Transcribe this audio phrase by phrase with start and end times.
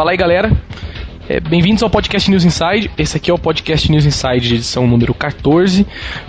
[0.00, 0.50] Fala aí, galera.
[1.28, 2.90] É, Bem-vindos ao Podcast News Inside.
[2.96, 5.86] Esse aqui é o Podcast News Inside de edição número 14.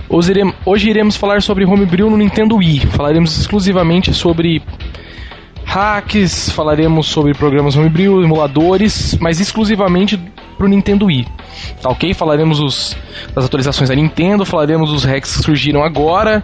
[0.09, 2.81] Hoje iremos, hoje iremos falar sobre Homebrew no Nintendo Wii.
[2.87, 4.61] Falaremos exclusivamente sobre
[5.63, 10.19] hacks, falaremos sobre programas Homebrew, emuladores, mas exclusivamente
[10.61, 11.27] pro Nintendo Wii.
[11.81, 12.13] Tá ok?
[12.13, 12.95] Falaremos os,
[13.33, 16.43] das atualizações da Nintendo, falaremos dos hacks que surgiram agora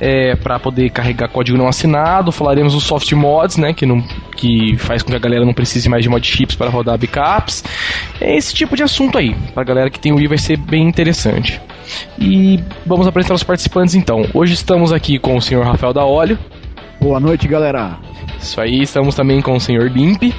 [0.00, 4.02] é, para poder carregar código não assinado, falaremos dos soft mods, né, que, não,
[4.36, 7.62] que faz com que a galera não precise mais de mod chips para rodar backups.
[8.20, 9.34] É esse tipo de assunto aí.
[9.52, 11.60] Pra galera que tem o Wii vai ser bem interessante.
[12.18, 14.24] E vamos apresentar os participantes então.
[14.32, 16.38] Hoje estamos aqui com o senhor Rafael da Óleo.
[16.98, 17.98] Boa noite, galera.
[18.40, 20.32] Isso aí, estamos também com o senhor Limp.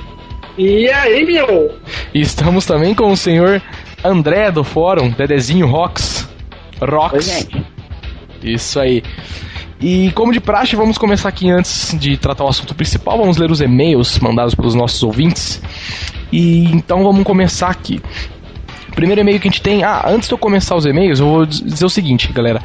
[0.60, 1.80] E aí, meu?
[2.14, 3.62] Estamos também com o senhor
[4.04, 6.28] André do fórum, Dedezinho Rocks.
[6.82, 7.48] Rocks.
[7.54, 7.64] Oi.
[8.44, 9.02] Isso aí.
[9.80, 13.50] E como de praxe, vamos começar aqui antes de tratar o assunto principal, vamos ler
[13.50, 15.62] os e-mails mandados pelos nossos ouvintes.
[16.30, 18.02] E então vamos começar aqui.
[18.90, 19.86] O primeiro e-mail que a gente tem.
[19.86, 22.62] Ah, antes de eu começar os e-mails, eu vou dizer o seguinte, galera.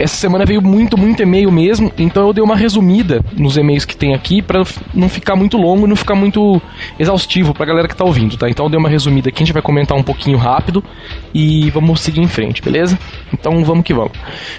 [0.00, 3.94] Essa semana veio muito, muito e-mail mesmo, então eu dei uma resumida nos e-mails que
[3.94, 4.62] tem aqui pra
[4.94, 6.58] não ficar muito longo e não ficar muito
[6.98, 8.48] exaustivo pra galera que tá ouvindo, tá?
[8.48, 10.82] Então eu dei uma resumida aqui, a gente vai comentar um pouquinho rápido
[11.34, 12.98] e vamos seguir em frente, beleza?
[13.30, 14.12] Então vamos que vamos.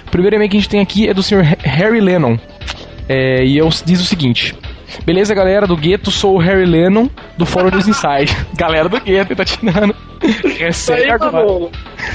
[0.06, 2.38] O primeiro e-mail que a gente tem aqui é do senhor Harry Lennon.
[3.08, 4.54] É, e eu diz o seguinte:
[5.04, 8.36] Beleza, galera do gueto, sou o Harry Lennon do Fórum dos Inside.
[8.56, 9.94] galera do gueto, tá tirando.
[10.58, 11.32] Recebe agora.
[11.32, 11.70] mano.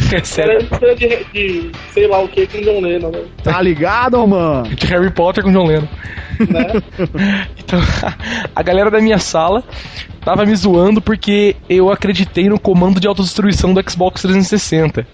[0.09, 0.65] Recebe
[0.95, 3.23] de, de sei lá o que com John Lennon, né?
[3.43, 4.67] Tá ligado, mano?
[4.69, 5.87] de Harry Potter com John Lennon.
[6.39, 6.67] né?
[7.67, 7.81] Então,
[8.55, 9.61] a galera da minha sala
[10.23, 15.05] tava me zoando porque eu acreditei no comando de autodestruição do Xbox 360.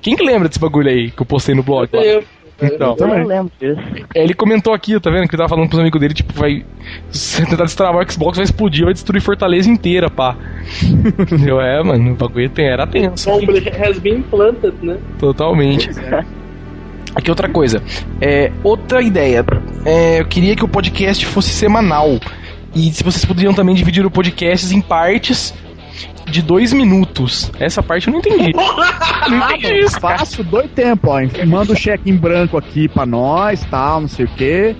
[0.00, 1.90] Quem que lembra desse bagulho aí que eu postei no blog?
[1.92, 2.02] lá?
[2.02, 2.24] Eu,
[2.62, 3.20] Então, também.
[3.20, 3.80] Eu lembro disso.
[4.14, 5.28] ele comentou aqui, tá vendo?
[5.28, 6.64] Que ele tava falando pros amigos dele, tipo, vai.
[7.10, 10.36] Se você tentar destravar o Xbox, vai explodir, vai destruir Fortaleza inteira, pá.
[11.18, 11.60] Entendeu?
[11.60, 13.30] É, mano, o bagulho tem- era tenso.
[13.30, 13.44] Bomb
[13.82, 14.96] has been planted, né?
[15.18, 15.90] Totalmente.
[17.14, 17.82] Aqui outra coisa.
[18.20, 19.44] É, outra ideia.
[19.84, 22.18] É, eu queria que o podcast fosse semanal.
[22.74, 25.52] E se vocês poderiam também dividir o podcast em partes
[26.26, 27.50] de dois minutos.
[27.58, 28.52] Essa parte eu não entendi.
[29.28, 30.00] não entendi isso.
[30.00, 31.46] Faço dois tempos, ó.
[31.46, 34.74] Manda o cheque em branco aqui pra nós, tal, não sei o quê.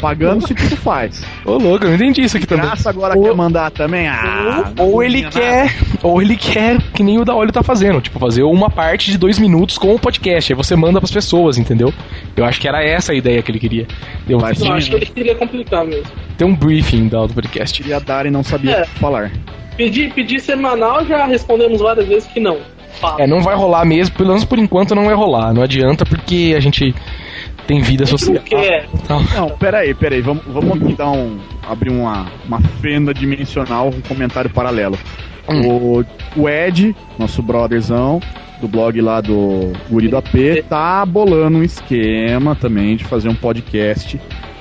[0.00, 1.22] Pagando se tudo faz.
[1.44, 2.64] Ô, louco, eu não entendi isso aqui também.
[2.66, 4.06] Graça agora Ou- quer mandar também?
[4.08, 8.18] Ah, Ou ele quer, ou ele quer que nem o da Olho tá fazendo, tipo,
[8.18, 11.92] fazer uma parte de dois minutos com o podcast, aí você manda pras pessoas, entendeu?
[12.36, 13.86] Eu acho que era essa a ideia que ele queria.
[14.28, 16.06] Eu Sim, acho que ele queria complicar mesmo.
[16.36, 17.80] ter um briefing da- do podcast.
[17.82, 18.82] Queria dar e não sabia É.
[18.82, 19.30] o que falar.
[19.76, 22.58] Pedir, pedir semanal, já respondemos várias vezes que não.
[23.00, 23.22] Fala.
[23.22, 25.52] É, não vai rolar mesmo, pelo menos por enquanto não vai rolar.
[25.52, 26.94] Não adianta porque a gente
[27.66, 28.34] tem vida social.
[28.34, 28.62] não.
[28.94, 30.20] Então, Não, peraí, peraí.
[30.20, 31.38] Vamos, vamos aqui dar um.
[31.68, 34.98] abrir uma, uma fenda dimensional, um comentário paralelo.
[35.48, 36.04] O,
[36.36, 38.20] o Ed, nosso brotherzão,
[38.60, 43.34] do blog lá do Guri do AP, tá bolando um esquema também de fazer um
[43.34, 44.20] podcast.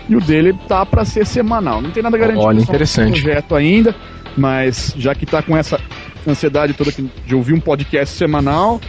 [0.09, 1.81] E o dele tá pra ser semanal.
[1.81, 2.45] Não tem nada garantido.
[2.45, 3.21] Olha, só um interessante.
[3.21, 3.95] projeto ainda,
[4.37, 5.79] mas já que tá com essa
[6.27, 8.79] ansiedade toda de ouvir um podcast semanal,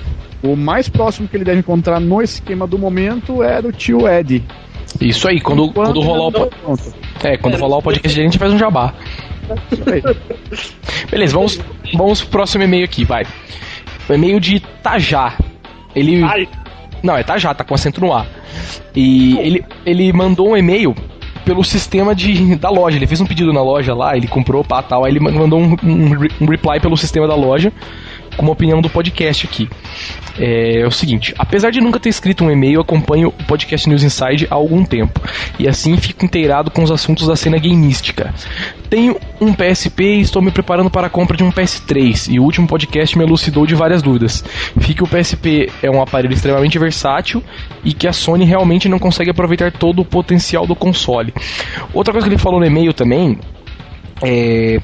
[0.43, 4.43] o mais próximo que ele deve encontrar no esquema do momento é do tio Ed.
[5.01, 6.95] isso aí, quando, Enquanto quando rolar o não- po- pronto.
[7.23, 8.93] é, quando rolar o podcast a gente faz um jabá.
[9.71, 10.03] Isso aí.
[11.11, 11.61] Beleza, vamos,
[11.95, 13.25] vamos pro próximo e-mail aqui, vai.
[14.09, 15.37] O e-mail de Tajá.
[15.95, 16.23] Ele.
[16.23, 16.49] Ai,
[17.03, 18.27] Não, é Tajá, tá com acento no A.
[18.95, 20.95] E ele, ele mandou um e-mail
[21.45, 22.97] pelo sistema de, da loja.
[22.97, 25.05] Ele fez um pedido na loja lá, ele comprou pá, tal.
[25.05, 26.11] Aí ele mandou um, um,
[26.41, 27.73] um reply pelo sistema da loja
[28.37, 29.69] com uma opinião do podcast aqui.
[30.39, 34.03] É, é o seguinte: apesar de nunca ter escrito um e-mail, acompanho o podcast News
[34.03, 35.21] Inside há algum tempo.
[35.59, 38.35] E assim fico inteirado com os assuntos da cena gameística.
[38.89, 42.33] Tenho um PSP e estou me preparando para a compra de um PS3.
[42.33, 44.45] E o último podcast me elucidou de várias dúvidas.
[44.81, 47.43] Fique que o PSP é um aparelho extremamente versátil
[47.85, 51.33] e que a Sony realmente não consegue aproveitar todo o potencial do console.
[51.93, 53.39] Outra coisa que ele falou no e-mail também
[54.23, 54.81] é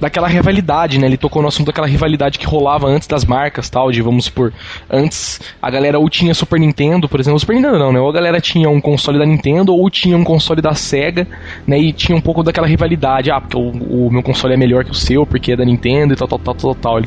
[0.00, 1.06] daquela rivalidade, né?
[1.06, 4.52] Ele tocou no assunto daquela rivalidade que rolava antes das marcas, tal, de vamos supor,
[4.90, 8.00] antes a galera ou tinha Super Nintendo, por exemplo, Super Nintendo não, né?
[8.00, 11.26] Ou a galera tinha um console da Nintendo ou tinha um console da Sega,
[11.66, 11.78] né?
[11.78, 14.90] E tinha um pouco daquela rivalidade, ah, porque o, o meu console é melhor que
[14.90, 17.00] o seu, porque é da Nintendo e tal, tal, tal, tal, tal.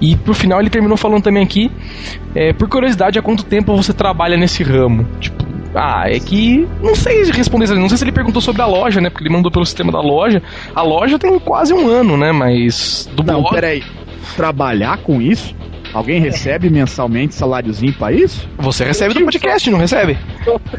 [0.00, 1.70] E pro final ele terminou falando também aqui,
[2.34, 5.06] é, por curiosidade, há quanto tempo você trabalha nesse ramo?
[5.18, 6.66] Tipo, ah, é que.
[6.82, 7.68] Não sei responder.
[7.74, 9.08] Não sei se ele perguntou sobre a loja, né?
[9.08, 10.42] Porque ele mandou pelo sistema da loja.
[10.74, 12.32] A loja tem quase um ano, né?
[12.32, 13.08] Mas.
[13.12, 13.54] Do Não, blog.
[13.54, 13.82] peraí.
[14.36, 15.54] Trabalhar com isso?
[15.92, 18.48] Alguém recebe mensalmente saláriozinho pra isso?
[18.58, 20.16] Você recebe do podcast, não recebe?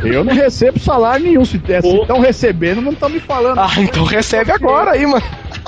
[0.04, 1.46] Eu não recebo salário nenhum.
[1.46, 3.60] Se estão recebendo, não estão me falando.
[3.60, 5.24] Ah, então recebe agora aí, mano.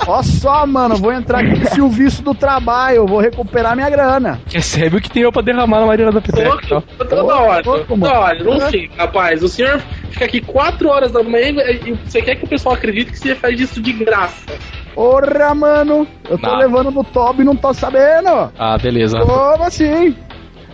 [0.06, 4.40] Ó só, mano, vou entrar aqui no serviço do trabalho, vou recuperar minha grana.
[4.52, 6.48] Recebe o que tem eu pra derramar na Maria da Peteca.
[6.48, 8.42] Louco, toda hora, toda hora.
[8.42, 9.42] Não sei, rapaz.
[9.42, 9.80] O senhor
[10.10, 11.54] fica aqui 4 horas da manhã
[11.86, 14.46] e você quer que o pessoal acredite que você faz isso de graça.
[14.94, 18.52] Porra, mano, eu tô levando no top e não tô sabendo.
[18.58, 19.18] Ah, beleza.
[19.20, 20.14] Como assim?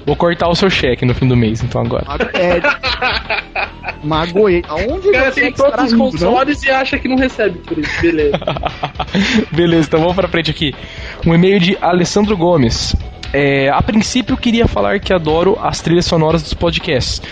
[0.06, 2.06] Vou cortar o seu cheque no fim do mês, então agora.
[2.34, 2.60] É,
[4.02, 4.62] magoei.
[4.68, 6.10] Aonde O cara você tem todos os não?
[6.10, 8.00] consoles e acha que não recebe por isso.
[8.00, 8.38] Beleza.
[9.52, 10.74] Beleza, então vamos pra frente aqui.
[11.26, 12.96] Um e-mail de Alessandro Gomes.
[13.32, 17.22] É, a princípio, eu queria falar que adoro as trilhas sonoras dos podcasts.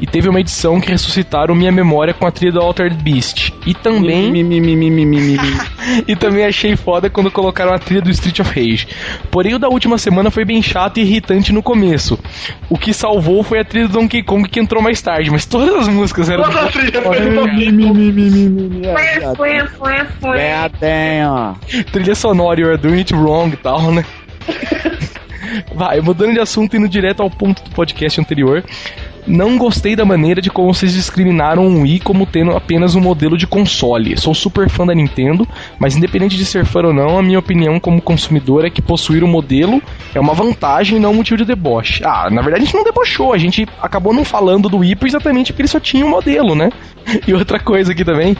[0.00, 3.52] E teve uma edição que ressuscitaram minha memória com a trilha do Altered Beast.
[3.66, 4.30] E também.
[6.06, 8.88] E também achei foda quando colocaram a trilha do Street of Rage.
[9.30, 12.18] Porém, o da última semana foi bem chato e irritante no começo.
[12.68, 15.74] O que salvou foi a trilha do Donkey Kong que entrou mais tarde, mas todas
[15.74, 16.44] as músicas eram.
[16.44, 17.48] Toda a trilha foi do.
[18.88, 19.36] É, viado.
[20.36, 21.54] É, tem, ó.
[21.92, 24.04] trilha sonora, you're doing it wrong e tal, né?
[25.74, 28.64] Vai, mudando de assunto indo direto ao ponto do podcast anterior.
[29.26, 33.36] Não gostei da maneira de como vocês discriminaram o Wii como tendo apenas um modelo
[33.36, 34.16] de console.
[34.16, 35.46] Sou super fã da Nintendo,
[35.80, 39.24] mas independente de ser fã ou não, a minha opinião como consumidor é que possuir
[39.24, 39.82] o modelo
[40.14, 42.04] é uma vantagem e não um motivo de deboche.
[42.04, 45.52] Ah, na verdade a gente não debochou, a gente acabou não falando do Wii exatamente
[45.52, 46.70] porque ele só tinha um modelo, né?
[47.26, 48.36] E outra coisa aqui também,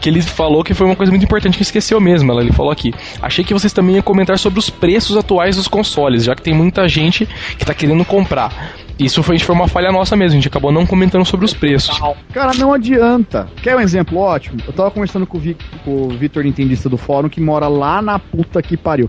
[0.00, 2.38] que ele falou que foi uma coisa muito importante que esqueceu mesmo.
[2.38, 6.24] Ele falou aqui: Achei que vocês também iam comentar sobre os preços atuais dos consoles,
[6.24, 7.26] já que tem muita gente
[7.58, 8.74] que tá querendo comprar.
[9.00, 11.98] Isso foi, foi uma falha nossa mesmo, a gente acabou não comentando sobre os preços.
[12.32, 13.48] Cara, não adianta.
[13.62, 14.58] Quer um exemplo ótimo?
[14.66, 18.02] Eu tava conversando com o, Vic, com o Vitor Nintendista do fórum, que mora lá
[18.02, 19.08] na puta que pariu.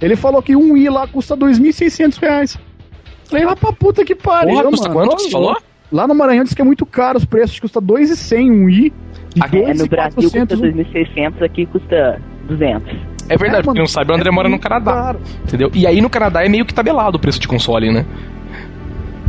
[0.00, 2.58] Ele falou que um i lá custa 2.600 reais.
[3.28, 5.00] Falei, lá pra puta que pariu, Porra, custa mano.
[5.00, 5.56] quanto que você falou?
[5.92, 8.92] Lá no Maranhão diz que é muito caro os preços, custa 2.100 um i.
[9.36, 12.92] E Aqui, É, no Brasil custa 2.400 um- 2.600, aqui custa 200.
[13.28, 14.92] É verdade, É, porque mano, não sabe, o André é mora no Canadá.
[14.92, 15.20] caro.
[15.44, 15.70] Entendeu?
[15.74, 18.06] E aí no Canadá é meio que tabelado o preço de console, né?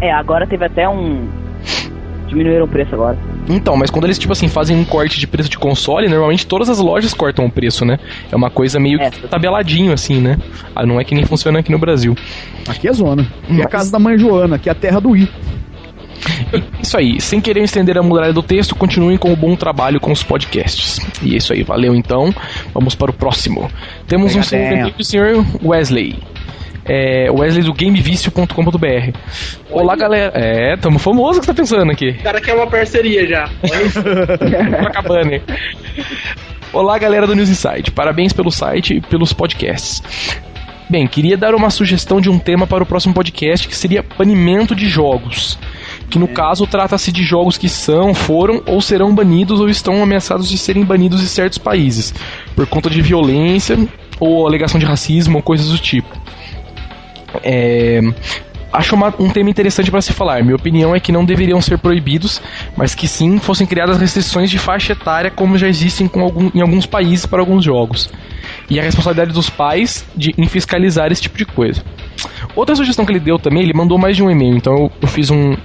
[0.02, 1.28] É, agora teve até um.
[2.28, 3.18] Diminuíram o preço agora.
[3.48, 6.70] Então, mas quando eles, tipo assim, fazem um corte de preço de console, normalmente todas
[6.70, 7.98] as lojas cortam o preço, né?
[8.30, 9.10] É uma coisa meio É.
[9.10, 10.38] que tabeladinho, assim, né?
[10.76, 12.16] Ah, não é que nem funciona aqui no Brasil.
[12.68, 13.22] Aqui é zona.
[13.44, 15.30] Aqui é a Mas- casa da mãe Joana, aqui é a terra do i.
[16.82, 20.12] Isso aí, sem querer estender a muralha do texto, continuem com o bom trabalho com
[20.12, 21.00] os podcasts.
[21.24, 22.34] E é isso aí, valeu então.
[22.74, 23.72] Vamos para o próximo.
[24.08, 24.44] Temos um Obrigadinho.
[24.44, 26.20] segundo e-mail do senhor Wesley.
[26.88, 29.18] É, Wesley do gamevicio.com.br.
[29.70, 30.32] Olá, galera.
[30.34, 32.10] É, tamo famoso que você tá pensando aqui.
[32.12, 33.50] O cara quer uma parceria já.
[34.78, 35.42] Tá acabando, hein?
[36.72, 37.92] Olá, galera do News Insight.
[37.92, 40.02] Parabéns pelo site e pelos podcasts.
[40.90, 44.74] Bem, queria dar uma sugestão de um tema para o próximo podcast que seria banimento
[44.74, 45.60] de jogos.
[46.10, 50.50] Que no caso trata-se de jogos que são, foram ou serão banidos ou estão ameaçados
[50.50, 52.14] de serem banidos em certos países,
[52.56, 53.78] por conta de violência
[54.18, 56.08] ou alegação de racismo ou coisas do tipo.
[57.44, 58.00] É,
[58.72, 60.44] acho uma- um tema interessante para se falar.
[60.44, 62.42] Minha opinião é que não deveriam ser proibidos,
[62.76, 66.86] mas que sim fossem criadas restrições de faixa etária, como já existem algum- em alguns
[66.86, 68.10] países para alguns jogos.
[68.70, 71.84] E a responsabilidade dos pais de, em fiscalizar esse tipo de coisa.
[72.56, 75.08] Outra sugestão que ele deu também, ele mandou mais de um e-mail, então eu, eu
[75.08, 75.56] fiz um,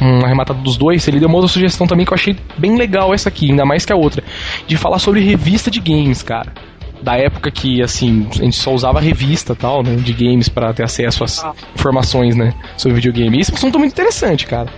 [0.00, 1.06] um arrematado dos dois.
[1.06, 3.84] Ele deu uma outra sugestão também que eu achei bem legal essa aqui, ainda mais
[3.84, 4.22] que a outra,
[4.66, 6.52] de falar sobre revista de games, cara
[7.02, 10.82] da época que, assim, a gente só usava revista tal, né, de games pra ter
[10.84, 11.42] acesso às
[11.74, 13.38] informações, né, sobre videogame.
[13.38, 14.68] Isso é um assunto muito interessante, cara.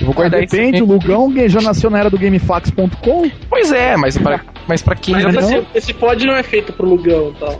[0.00, 1.00] Eu vou guardar esse Depende, o e-mail.
[1.00, 3.30] Lugão já nasceu na era do GameFAQs.com.
[3.48, 4.18] Pois é, mas
[4.66, 7.56] mas pra quem Mas já esse, esse pod não é feito pro Lugão então.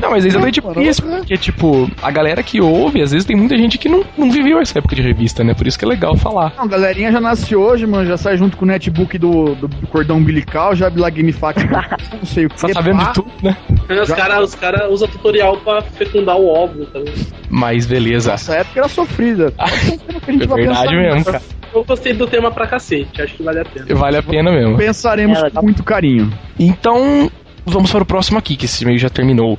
[0.00, 1.18] Não, mas é exatamente Não, isso, não é.
[1.18, 4.60] porque, tipo, a galera que ouve, às vezes tem muita gente que não, não viveu
[4.60, 6.52] essa época de revista, né, por isso que é legal falar.
[6.56, 10.16] Não, galerinha já nasce hoje, mano, já sai junto com o netbook do, do, cordão
[10.16, 11.66] umbilical, já abre lá GameFAQs.com,
[12.16, 12.60] não sei o que.
[12.60, 13.56] Tá sabendo de tudo, né?
[14.02, 17.14] Os caras os cara usam tutorial pra fecundar o óvulo também.
[17.50, 18.32] Mas beleza.
[18.32, 19.52] Essa época era sofrida.
[19.58, 21.42] a É verdade mesmo, cara.
[21.74, 23.86] Eu gostei do tema pra cacete, acho que vale a pena.
[23.94, 24.76] Vale a pena mesmo.
[24.76, 25.62] Pensaremos É, com legal.
[25.64, 26.23] muito carinho.
[26.58, 27.30] Então,
[27.64, 29.58] vamos para o próximo aqui, que esse meio já terminou.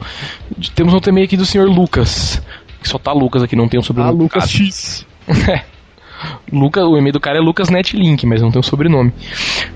[0.75, 2.41] Temos um e-mail aqui do senhor Lucas.
[2.81, 4.19] Que só tá Lucas aqui, não tem um Ah, sobrenome.
[4.23, 5.05] Lucas Cara, X.
[6.51, 9.11] Lucas, o e-mail do cara é Lucas Netlink, mas não tem um sobrenome.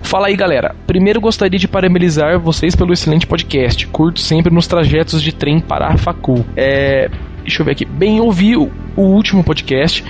[0.01, 0.75] Fala aí, galera.
[0.87, 3.85] Primeiro gostaria de parabenizar vocês pelo excelente podcast.
[3.87, 6.45] Curto sempre nos trajetos de trem para a facul.
[6.55, 7.09] É,
[7.49, 7.85] deixa eu ver aqui.
[7.85, 10.03] Bem, ouvi o, o último podcast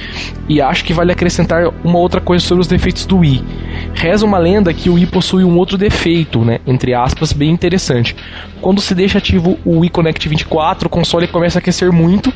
[0.48, 3.44] e acho que vale acrescentar uma outra coisa sobre os defeitos do Wii.
[3.94, 6.60] Reza uma lenda que o Wii possui um outro defeito, né?
[6.68, 8.16] Entre aspas, bem interessante.
[8.62, 12.32] Quando se deixa ativo o Wii Connect 24, o console começa a aquecer muito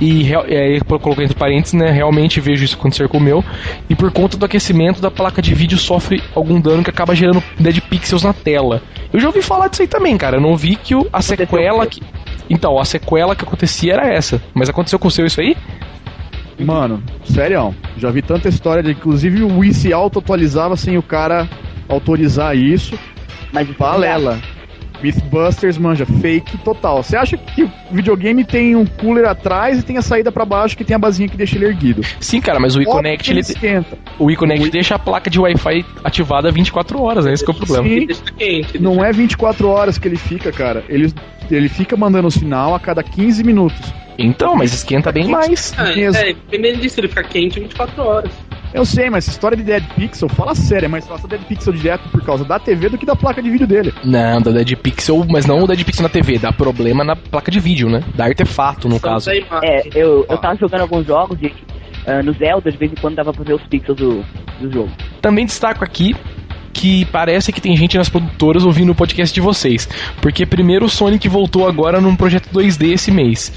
[0.00, 1.90] E é, coloquei entre parênteses, né?
[1.90, 3.44] Realmente vejo isso acontecer com o meu.
[3.88, 7.42] E por conta do aquecimento da placa de vídeo sofre algum dano que acaba gerando
[7.58, 8.82] dead pixels na tela.
[9.12, 10.38] Eu já ouvi falar disso aí também, cara.
[10.38, 12.02] Eu não vi que o, a sequela que.
[12.54, 14.40] Então, a sequela que acontecia era essa.
[14.54, 15.56] Mas aconteceu com o seu isso aí?
[16.56, 21.48] Mano, sério, já vi tanta história de inclusive o Wii se auto-atualizava sem o cara
[21.88, 22.96] autorizar isso.
[23.52, 24.38] Mas balela.
[25.04, 27.02] Mythbusters, manja, fake total.
[27.02, 30.76] Você acha que o videogame tem um cooler atrás e tem a saída para baixo
[30.76, 32.02] que tem a basinha que deixa ele erguido?
[32.20, 33.98] Sim, cara, mas o iConnect ele esquenta.
[34.18, 37.56] O iConnect deixa a placa de Wi-Fi ativada 24 horas, é esse que é o
[37.56, 37.86] problema.
[38.38, 40.82] Sim, não é 24 horas que ele fica, cara.
[40.88, 41.12] Ele,
[41.50, 43.92] ele fica mandando o sinal a cada 15 minutos.
[44.18, 45.74] Então, mas esquenta bem mais.
[45.78, 48.30] É, é, dependendo disso, ele fica quente 24 horas.
[48.74, 51.72] Eu sei, mas essa história de Dead Pixel, fala sério, é mais fácil Dead Pixel
[51.72, 53.94] direto por causa da TV do que da placa de vídeo dele.
[54.04, 57.52] Não, da Dead Pixel, mas não o Dead Pixel na TV, dá problema na placa
[57.52, 58.02] de vídeo, né?
[58.16, 59.30] Da artefato, no Só caso.
[59.30, 63.14] É, eu, eu tava jogando alguns jogos e uh, no Zelda, de vez em quando
[63.14, 64.24] dava pra ver os pixels do,
[64.60, 64.90] do jogo.
[65.22, 66.16] Também destaco aqui
[66.72, 69.88] que parece que tem gente nas produtoras ouvindo o podcast de vocês.
[70.20, 73.52] Porque primeiro o Sonic voltou agora num projeto 2D esse mês.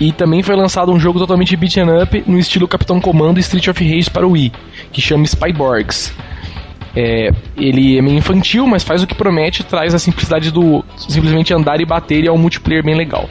[0.00, 3.68] E também foi lançado um jogo totalmente beat'em up no estilo Capitão Comando e Street
[3.68, 4.50] of Rage para o Wii,
[4.90, 6.12] que chama Spyborgs.
[6.96, 11.54] É, ele é meio infantil, mas faz o que promete, traz a simplicidade do simplesmente
[11.54, 13.28] andar e bater e é um multiplayer bem legal.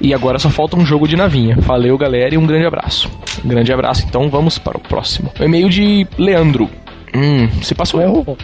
[0.00, 1.56] E agora só falta um jogo de navinha.
[1.58, 3.10] Valeu, galera, e um grande abraço.
[3.44, 5.32] Um grande abraço, então vamos para o próximo.
[5.40, 6.68] O e-mail de Leandro.
[7.14, 8.38] Hum, se passou erro.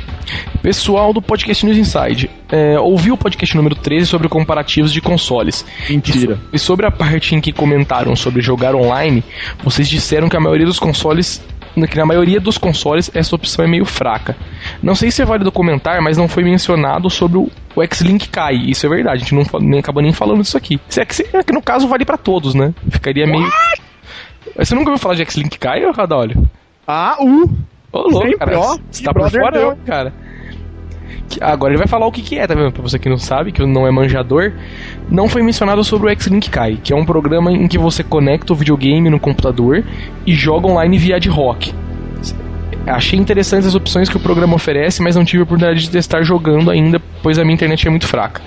[0.60, 5.64] Pessoal do Podcast News Inside, é, ouvi o podcast número 13 sobre comparativos de consoles.
[5.88, 6.38] Mentira.
[6.52, 9.24] E sobre a parte em que comentaram sobre jogar online,
[9.62, 11.42] vocês disseram que a maioria dos consoles
[11.88, 14.36] que na maioria dos consoles essa opção é meio fraca.
[14.82, 18.56] Não sei se é válido comentar, mas não foi mencionado sobre o, o X-Link Kai.
[18.56, 20.80] Isso é verdade, a gente não nem, acabou nem falando disso aqui.
[20.88, 22.74] Se é, que, é que no caso vale para todos, né?
[22.90, 23.44] Ficaria meio.
[23.44, 23.82] What?
[24.56, 26.48] Você nunca ouviu falar de X-Link Kai, Radolio?
[26.86, 27.44] Ah, o.
[27.44, 27.58] Uh.
[27.92, 28.58] Ô, louco, cara.
[28.58, 30.12] Ó, você tá por fora, não, cara.
[31.40, 32.72] Agora ele vai falar o que, que é, tá vendo?
[32.72, 34.52] Pra você que não sabe, que não é manjador.
[35.10, 38.52] Não foi mencionado sobre o X-Link Kai, que é um programa em que você conecta
[38.52, 39.84] o videogame no computador
[40.26, 41.72] e joga online via ad hoc.
[42.86, 46.22] Achei interessantes as opções que o programa oferece, mas não tive a oportunidade de testar
[46.22, 48.40] jogando ainda, pois a minha internet é muito fraca.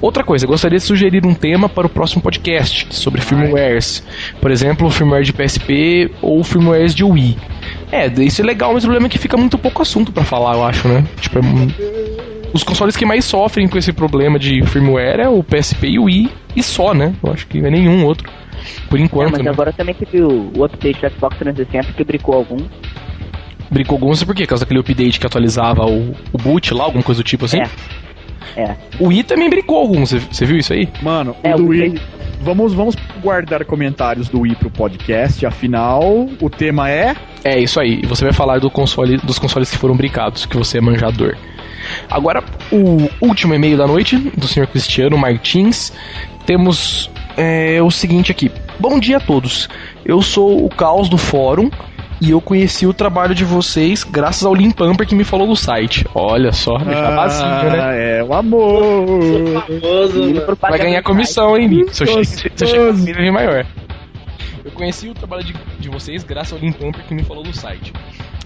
[0.00, 4.02] Outra coisa, gostaria de sugerir um tema para o próximo podcast sobre firmwares.
[4.40, 7.36] Por exemplo, firmware de PSP ou firmwares de Wii.
[7.92, 10.54] É, isso é legal, mas o problema é que fica muito pouco assunto para falar,
[10.54, 11.04] eu acho, né?
[11.20, 11.42] Tipo, é...
[12.52, 16.04] os consoles que mais sofrem com esse problema de firmware é o PSP e o
[16.04, 17.14] Wii, e só, né?
[17.22, 18.28] Eu acho que é nenhum outro.
[18.88, 19.28] Por enquanto.
[19.28, 19.50] É, mas né?
[19.50, 22.58] agora também teve o, o update do Xbox 360 que brincou algum.
[23.70, 24.44] Brincou alguns por quê?
[24.44, 27.58] Por causa daquele update que atualizava o, o boot lá, alguma coisa do tipo assim?
[27.58, 27.68] É.
[28.56, 28.74] É.
[28.98, 30.88] O Wii também brincou alguns, você viu isso aí?
[31.02, 32.00] Mano, é, o do Wii.
[32.40, 37.16] Vamos, vamos guardar comentários do Wii pro podcast, afinal, o tema é.
[37.42, 40.56] É isso aí, e você vai falar do console, dos consoles que foram brincados, que
[40.56, 41.36] você é manjador.
[42.10, 45.92] Agora, o último e-mail da noite, do senhor Cristiano Martins,
[46.44, 48.50] temos é, o seguinte aqui.
[48.78, 49.68] Bom dia a todos.
[50.04, 51.70] Eu sou o Caos do Fórum
[52.20, 56.04] e eu conheci o trabalho de vocês graças ao Limpamper que me falou no site.
[56.14, 58.18] Olha só, jabazinho, ah, né?
[58.18, 59.06] É, o amor.
[59.66, 61.94] Famoso, Vai ganhar comissão, hein, Nick?
[61.94, 63.66] Se eu chegar a maior.
[64.64, 67.92] Eu conheci o trabalho de, de vocês graças ao Limpamper que me falou no site.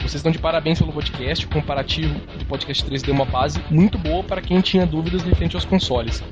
[0.00, 1.46] Vocês estão de parabéns pelo podcast.
[1.46, 5.56] O comparativo do podcast 3 deu uma base muito boa para quem tinha dúvidas referente
[5.56, 6.22] aos consoles.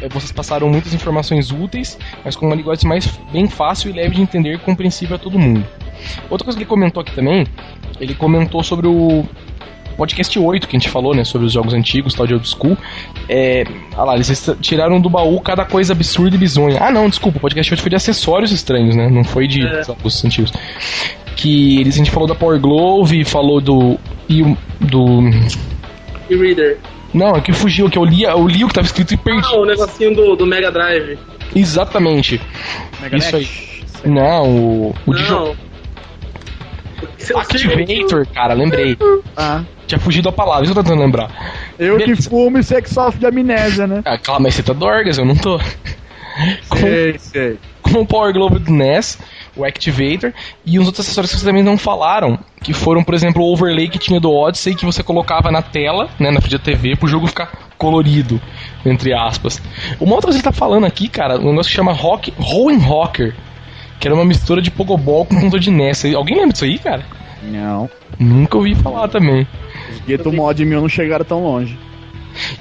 [0.00, 4.16] É, vocês passaram muitas informações úteis, mas com uma linguagem mais bem fácil e leve
[4.16, 5.64] de entender e compreensível a todo mundo.
[6.30, 7.46] Outra coisa que ele comentou aqui também,
[8.00, 9.24] ele comentou sobre o
[9.98, 12.78] podcast 8 que a gente falou, né, sobre os jogos antigos, tal de old school.
[13.28, 13.64] É,
[13.96, 16.78] ah lá, eles tiraram do baú cada coisa absurda e bizonha.
[16.80, 19.10] Ah, não, desculpa, o podcast 8 foi de acessórios estranhos, né?
[19.10, 19.82] Não foi de é.
[19.82, 20.52] jogos antigos.
[21.34, 23.98] Que eles, a gente falou da Power Glove, falou do.
[24.28, 24.42] E
[24.80, 25.20] do.
[26.30, 26.78] E-Reader.
[27.12, 29.40] Não, é que fugiu, que eu li, eu li o que tava escrito e perdi.
[29.44, 31.18] Ah, o negocinho do, do Mega Drive.
[31.54, 32.40] Exatamente.
[33.00, 33.48] Mega Isso aí.
[34.04, 35.67] Não, o, o Não.
[37.36, 38.96] Activator, cara, lembrei.
[39.36, 39.64] Ah.
[39.86, 41.30] Tinha fugido a palavra, isso eu tô tentando lembrar.
[41.78, 42.22] Eu Beleza.
[42.22, 44.02] que fumo e sei que sofre de amnésia, né?
[44.04, 45.58] Ah, calma mas você tá dorgas, eu não tô.
[46.78, 47.58] Sei, com, sei.
[47.82, 49.18] Com o Power Glove do NES,
[49.56, 50.32] o Activator,
[50.64, 53.88] e uns outros acessórios que vocês também não falaram, que foram, por exemplo, o overlay
[53.88, 57.08] que tinha do Odyssey, que você colocava na tela, né, na frente da TV, pro
[57.08, 58.40] jogo ficar colorido,
[58.86, 59.60] entre aspas.
[59.98, 62.80] Uma outra coisa que ele tá falando aqui, cara, um negócio que chama Rock, Rolling
[62.80, 63.34] Rocker,
[63.98, 66.04] que era uma mistura de Pogobol com controle de NES.
[66.14, 67.04] Alguém lembra disso aí, cara?
[67.42, 67.88] Não.
[68.18, 69.46] Nunca ouvi falar também.
[69.92, 71.78] Os Ghetto Mod mil não chegaram tão longe.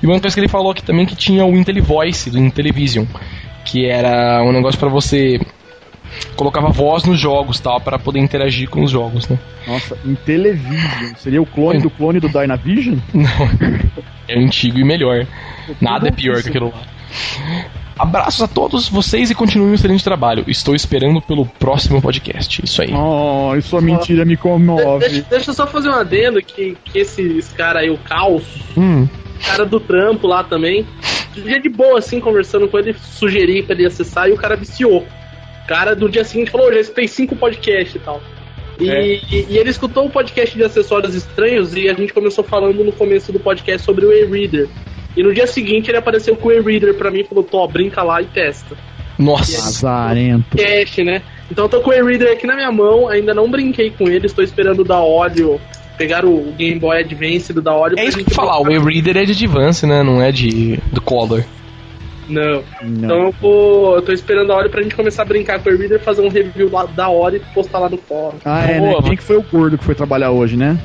[0.01, 3.05] E uma coisa que ele falou aqui também que tinha o IntelliVoice do Intellivision,
[3.65, 5.39] que era um negócio para você
[6.35, 9.37] colocava voz nos jogos tal, para poder interagir com os jogos, né?
[9.67, 11.15] Nossa, em Television.
[11.17, 12.97] Seria o clone do clone do Dynavision?
[13.13, 13.29] Não.
[14.27, 15.25] É antigo e melhor.
[15.81, 16.81] Nada é pior que aquilo lá.
[17.99, 20.43] Abraços a todos vocês e continuem um excelente trabalho.
[20.47, 22.63] Estou esperando pelo próximo podcast.
[22.63, 22.93] Isso aí.
[22.93, 25.07] Oh, isso é mentira me comove.
[25.09, 28.43] Deixa, deixa eu só fazer um adendo que, que esse, esse cara aí, o Caos,
[28.77, 29.07] Hum.
[29.45, 30.85] cara do trampo lá também,
[31.33, 35.05] dia de boa, assim, conversando com ele, sugeri pra ele acessar e o cara viciou.
[35.63, 38.21] O cara do dia seguinte falou, "Ô, já escutei cinco podcasts e tal.
[38.79, 39.05] E, É.
[39.07, 42.91] e- e ele escutou o podcast de acessórios estranhos e a gente começou falando no
[42.91, 44.69] começo do podcast sobre o e-reader.
[45.17, 48.03] E no dia seguinte ele apareceu com o e-reader pra mim e falou, Tó, brinca
[48.03, 48.77] lá e testa.
[49.17, 49.67] Nossa.
[49.67, 50.55] Azarento.
[50.55, 51.23] Cash, né?
[51.51, 54.27] Então eu tô com o e-reader aqui na minha mão, ainda não brinquei com ele,
[54.27, 55.59] estou esperando da óleo,
[55.97, 57.93] pegar o Game Boy Advance do da óleo.
[57.93, 60.03] É pra isso que eu falar, o e-reader é de Advance, né?
[60.03, 61.43] Não é de do Color.
[62.29, 62.61] Não.
[62.83, 63.05] Não.
[63.05, 65.73] Então eu, vou, eu tô esperando a hora pra gente começar a brincar com o
[65.73, 68.37] e-reader, fazer um review lá da hora e postar lá no fórum.
[68.45, 69.07] Ah, é, Boa, né?
[69.07, 70.77] Quem que foi o gordo que foi trabalhar hoje, né?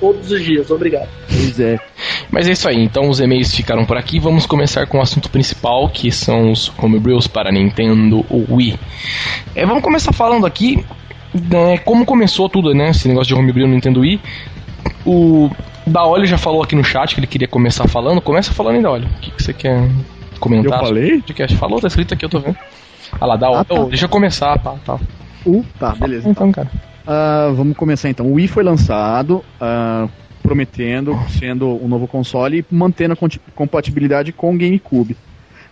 [0.00, 1.08] Todos os dias, obrigado.
[1.28, 1.78] Pois é.
[2.30, 4.18] Mas é isso aí, então os e-mails ficaram por aqui.
[4.18, 8.78] Vamos começar com o assunto principal, que são os homebrews para Nintendo Wii.
[9.54, 10.84] É, vamos começar falando aqui
[11.34, 12.90] né, como começou tudo, né?
[12.90, 14.20] Esse negócio de homebrew no Nintendo Wii.
[15.04, 15.50] O
[15.86, 18.20] Daolio já falou aqui no chat que ele queria começar falando.
[18.20, 19.08] Começa falando aí, Daolio.
[19.08, 19.90] O que, que você quer Eu
[20.40, 20.80] comentar?
[20.80, 21.18] falei?
[21.18, 21.56] Podcast?
[21.56, 22.56] Falou, tá escrito aqui, eu tô vendo.
[23.20, 23.60] Ah lá, Daolio.
[23.60, 23.74] Ah, tá.
[23.74, 24.98] Ô, deixa eu começar, tá, tá.
[25.44, 26.28] Uh, tá, beleza.
[26.28, 26.70] Então, cara.
[27.06, 28.26] Ah, vamos começar então.
[28.26, 30.08] O Wii foi lançado, ah,
[30.42, 35.16] prometendo, sendo um novo console e mantendo a compatibilidade com o GameCube.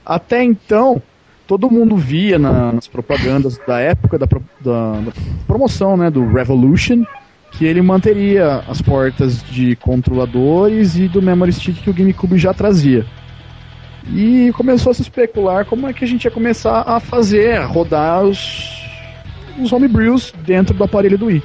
[0.05, 1.01] Até então,
[1.47, 4.27] todo mundo via na- nas propagandas da época da,
[4.61, 5.13] da- da
[5.47, 7.05] promoção né, do Revolution
[7.53, 12.53] que ele manteria as portas de controladores e do Memory Stick que o GameCube já
[12.53, 13.07] trazia.
[14.13, 18.25] E começou a se especular como é que a gente ia começar a fazer, rodar
[18.25, 18.84] os,
[19.59, 21.43] os homebrews dentro do aparelho do Wii.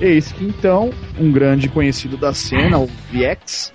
[0.00, 3.72] Eis que então, um grande conhecido da cena, o VX,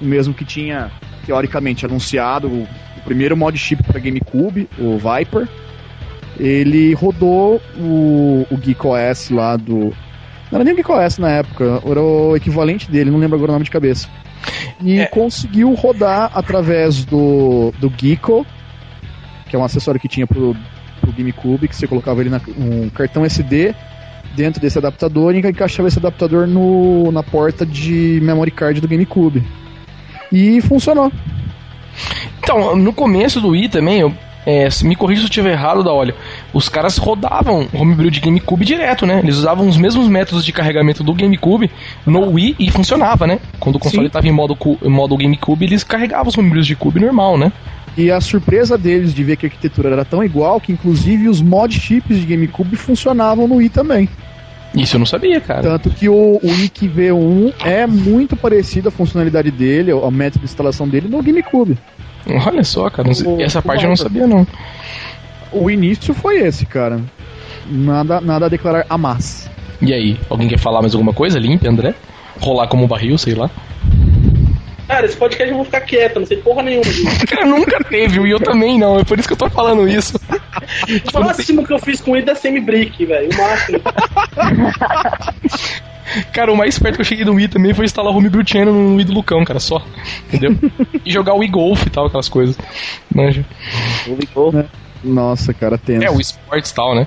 [0.00, 0.90] o mesmo que tinha
[1.24, 5.46] teoricamente anunciado o, o primeiro mod chip para GameCube, o Viper,
[6.38, 9.92] ele rodou o, o GeekOS lá do.
[10.50, 13.54] Não era nem o GeekOS na época, era o equivalente dele, não lembro agora o
[13.54, 14.08] nome de cabeça.
[14.80, 15.06] E É.
[15.06, 18.46] conseguiu rodar através do, do Geeko,
[19.48, 20.56] que é um acessório que tinha pro,
[21.08, 23.74] pro GameCube, que você colocava ele na um cartão SD
[24.36, 29.42] dentro desse adaptador e encaixava esse adaptador no, na porta de memory card do GameCube.
[30.30, 31.10] E funcionou.
[32.38, 34.12] Então, no começo do Wii também, eu,
[34.46, 36.14] é, se me corrija se eu estiver errado, da olha,
[36.52, 39.20] os caras rodavam homebrew de GameCube direto, né?
[39.22, 41.70] Eles usavam os mesmos métodos de carregamento do GameCube
[42.06, 43.40] no Wii e funcionava, né?
[43.58, 47.36] Quando o console estava em modo, modo GameCube, eles carregavam os homebrews de Cube normal,
[47.36, 47.50] né?
[47.98, 51.42] E a surpresa deles de ver que a arquitetura era tão igual que inclusive os
[51.42, 54.08] mod chips de GameCube funcionavam no Wii também.
[54.74, 55.62] Isso eu não sabia, cara.
[55.62, 60.44] Tanto que o, o Wiki V1 é muito parecido a funcionalidade dele, o método de
[60.44, 61.76] instalação dele no GameCube.
[62.46, 64.46] Olha só, cara, O- essa parte eu não sabia, não.
[65.50, 67.00] O início foi esse, cara.
[67.68, 69.50] Nada, nada a declarar a mais.
[69.80, 71.38] E aí, alguém quer falar mais alguma coisa?
[71.38, 71.94] Limpe, André?
[72.40, 73.50] Rolar como um barril, sei lá.
[74.88, 77.04] Cara, esse podcast eu vou ficar quieto, não sei porra nenhuma disso.
[77.28, 80.18] Cara, nunca teve, e eu também não, é por isso que eu tô falando isso.
[81.14, 83.28] O máximo que eu fiz com ele é semi-brick, velho.
[83.30, 83.80] O máximo.
[86.32, 88.72] Cara, o mais perto que eu cheguei do Wii também foi instalar o Homebrew Channel
[88.72, 89.84] no Wii do Lucão, cara, só.
[90.32, 90.56] Entendeu?
[91.04, 92.56] e jogar o Wii Golf e tal, aquelas coisas.
[93.14, 93.44] Manja.
[94.06, 94.54] Ligou.
[95.04, 96.06] Nossa, cara, tenso.
[96.06, 97.06] É, o esportes e tal, né?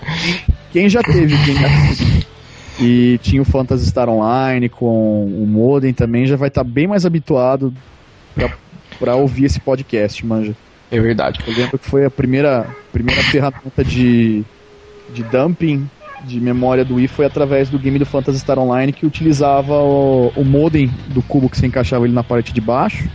[0.72, 1.56] Quem já teve quem
[2.80, 7.06] e tinha o Phantasy Star Online com o modem também já vai estar bem mais
[7.06, 7.74] habituado
[8.34, 8.52] pra,
[9.00, 10.56] pra ouvir esse podcast, manja.
[10.90, 11.40] É verdade.
[11.48, 14.44] Eu lembro que foi a primeira, primeira ferramenta de,
[15.14, 15.90] de dumping
[16.24, 20.32] de memória do Wii foi através do game do Phantasy Star Online que utilizava o,
[20.36, 23.10] o modem do cubo que você encaixava ele na parte de baixo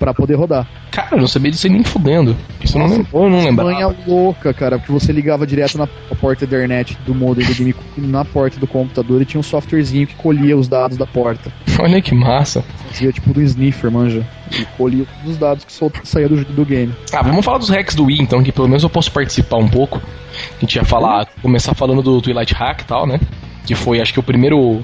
[0.00, 0.66] pra poder rodar.
[0.90, 2.34] Cara, eu não sabia disso aí nem fudendo.
[2.60, 3.70] Isso eu não, eu não lembrava.
[3.70, 5.86] Manha louca, cara, porque você ligava direto na
[6.20, 10.14] porta Ethernet do modem do GameCube na porta do computador e tinha um softwarezinho que
[10.16, 11.52] colhia os dados da porta.
[11.78, 12.64] Olha que massa.
[12.88, 14.26] Fazia tipo do sniffer, manja.
[14.50, 16.92] E colhia todos os dados que solta- saía do, do game.
[17.12, 19.68] Ah, vamos falar dos hacks do Wii, então, que pelo menos eu posso participar um
[19.68, 20.00] pouco.
[20.56, 23.20] A gente ia falar, começar falando do Twilight Hack e tal, né?
[23.66, 24.82] Que foi, acho que o primeiro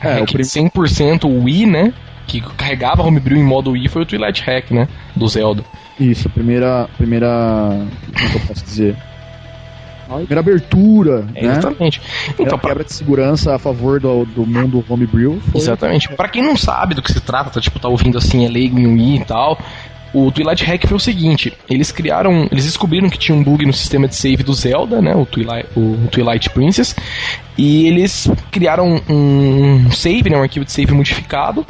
[0.00, 1.92] É, o prim- 100% Wii, né?
[2.30, 4.86] Que carregava homebrew em modo Wii foi o Twilight Hack, né?
[5.16, 5.64] Do Zelda.
[5.98, 6.88] Isso, a primeira.
[6.96, 7.26] primeira.
[7.26, 8.96] Como é que eu posso dizer?
[10.08, 11.58] A primeira abertura, É, né?
[11.58, 12.00] Exatamente.
[12.38, 15.40] Então, pra, quebra de segurança a favor do, do mundo homebrew.
[15.50, 15.60] Foi...
[15.60, 16.08] Exatamente.
[16.10, 18.78] Pra quem não sabe do que se trata, tá, tipo, tá ouvindo assim, é leigo
[18.78, 19.58] e tal.
[20.12, 23.72] O Twilight Hack foi o seguinte: eles criaram, eles descobriram que tinha um bug no
[23.72, 26.96] sistema de save do Zelda, né, o Twilight, o Twilight Princess,
[27.56, 31.66] e eles criaram um save, né, um arquivo de save modificado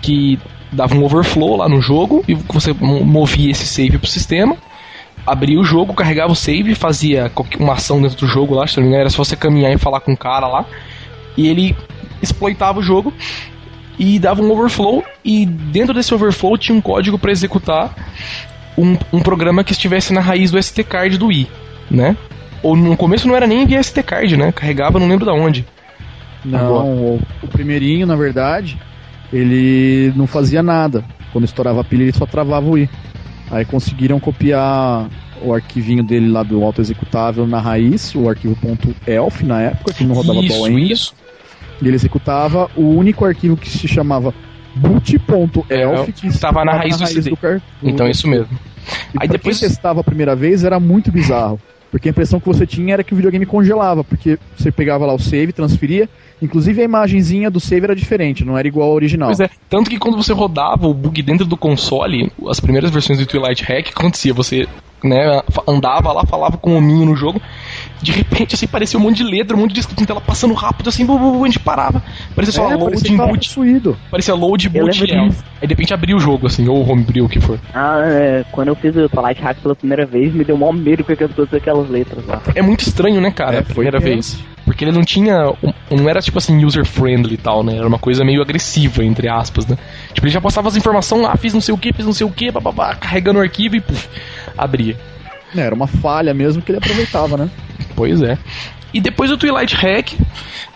[0.00, 0.38] que
[0.72, 4.56] dava um overflow lá no jogo e você movia esse save pro sistema
[5.26, 8.82] abria o jogo, carregava o save, fazia uma ação dentro do jogo lá, se não
[8.82, 10.66] me engano, era só você caminhar e falar com o cara lá.
[11.36, 11.76] E ele
[12.22, 13.12] exploitava o jogo
[13.98, 15.04] e dava um overflow.
[15.24, 17.94] E dentro desse overflow tinha um código para executar
[18.76, 21.48] um, um programa que estivesse na raiz do SD card do i,
[21.90, 22.16] né?
[22.62, 24.52] Ou no começo não era nem via SD card, né?
[24.52, 25.66] Carregava, não lembro da onde.
[26.44, 28.78] Não, o, o primeirinho, na verdade,
[29.32, 31.04] ele não fazia nada.
[31.32, 32.88] Quando estourava a pilha, ele só travava o i.
[33.50, 35.08] Aí conseguiram copiar
[35.42, 38.56] o arquivinho dele lá do auto executável na raiz, o arquivo
[39.06, 40.68] .elf na época, que não rodava isso.
[40.70, 41.14] Isso.
[41.80, 44.34] E ele executava o único arquivo que se chamava
[44.74, 47.62] boot.elf, que estava na raiz, na raiz do, do, car...
[47.82, 48.58] Então isso mesmo.
[49.14, 51.60] E Aí depois quem testava a primeira vez era muito bizarro.
[51.94, 55.14] Porque a impressão que você tinha era que o videogame congelava, porque você pegava lá
[55.14, 56.08] o save, transferia,
[56.42, 59.28] inclusive a imagenzinha do save era diferente, não era igual ao original.
[59.28, 63.20] Pois é, tanto que quando você rodava o bug dentro do console, as primeiras versões
[63.20, 64.66] do Twilight Hack, acontecia, você
[65.04, 67.40] né, andava lá, falava com o hominho no jogo,
[68.04, 70.52] de repente, assim, parecia um monte de letra, um monte de escrito em tela passando
[70.52, 72.02] rápido, assim, bu, bu, bu, a gente parava.
[72.34, 73.48] Parecia só é, load boot.
[73.48, 73.96] Possuído.
[74.10, 75.02] Parecia load boot.
[75.02, 77.58] Aí de repente abria o jogo, assim, ou homebrew, o que for.
[77.72, 81.02] Ah, é, quando eu fiz o Twilight Hack pela primeira vez, me deu maior medo
[81.02, 82.42] com todas aquelas letras lá.
[82.54, 84.38] É muito estranho, né, cara, é, a primeira vez.
[84.66, 85.52] Porque ele não tinha.
[85.90, 87.76] Não era tipo assim, user friendly e tal, né?
[87.76, 89.76] Era uma coisa meio agressiva, entre aspas, né?
[90.12, 92.26] Tipo, ele já postava as informações lá, fiz não sei o que, fiz não sei
[92.26, 94.08] o que, bababá, carregando o arquivo e puf,
[94.56, 94.96] abria.
[95.56, 97.48] É, era uma falha mesmo que ele aproveitava, né?
[97.94, 98.38] Pois é.
[98.94, 100.12] E depois do Twilight Hack,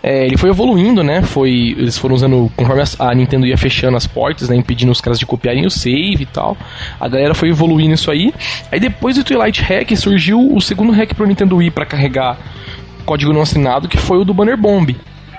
[0.03, 1.21] é, ele foi evoluindo, né?
[1.21, 4.57] Foi, eles foram usando, conforme a, Nintendo ia fechando as portas, né?
[4.57, 6.57] Impedindo os caras de copiarem o save e tal.
[6.99, 8.33] A galera foi evoluindo isso aí.
[8.69, 12.37] Aí depois do Twilight Hack surgiu o segundo hack pro Nintendo Wii para carregar
[13.05, 14.95] código não assinado, que foi o do Banner Bomb.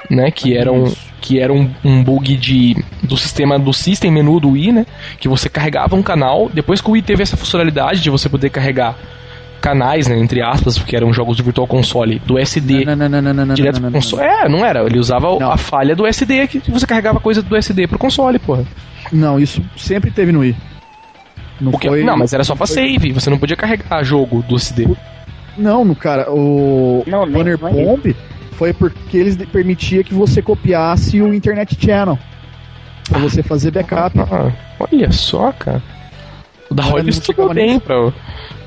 [0.09, 4.40] Né, que era um, que era um, um, bug de, do sistema do System Menu
[4.40, 4.87] do Wii, né?
[5.21, 6.51] Que você carregava um canal.
[6.53, 8.97] Depois que o Wii teve essa funcionalidade de você poder carregar
[9.61, 13.33] canais, né, entre aspas, porque eram jogos de Virtual Console, do SD não, não, não,
[13.33, 14.23] não, direto pro console.
[14.23, 14.83] É, não era.
[14.85, 18.64] Ele usava a falha do SD, que você carregava coisa do SD pro console, porra.
[19.12, 20.57] Não, isso sempre teve no Wii.
[21.61, 22.75] Não, foi, não mas era só pra foi...
[22.75, 24.88] save, você não podia carregar jogo do SD.
[25.59, 28.16] Não, no cara, o não, Banner Bomb
[28.53, 32.18] foi porque eles permitia que você copiasse o Internet Channel.
[33.09, 34.18] Pra você fazer backup.
[34.20, 35.83] Ah, olha só, cara.
[36.70, 38.12] O da Roy estudou bem pra,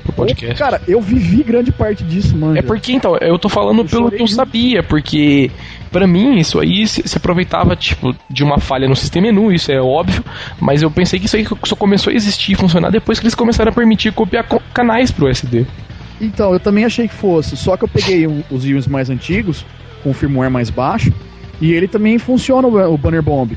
[0.04, 0.56] pro podcast.
[0.56, 2.56] Cara, eu vivi grande parte disso, mano.
[2.56, 5.50] É porque, então, eu tô falando eu pelo que eu sabia, porque
[5.90, 9.80] para mim isso aí se, aproveitava, tipo, de uma falha no sistema menu, isso é
[9.80, 10.22] óbvio,
[10.60, 13.34] mas eu pensei que isso aí só começou a existir e funcionar depois que eles
[13.34, 15.64] começaram a permitir copiar canais pro SD.
[16.20, 19.64] Então, eu também achei que fosse, só que eu peguei um, os IOS mais antigos,
[20.02, 21.10] com o firmware mais baixo,
[21.58, 23.56] e ele também funciona o Banner Bomb.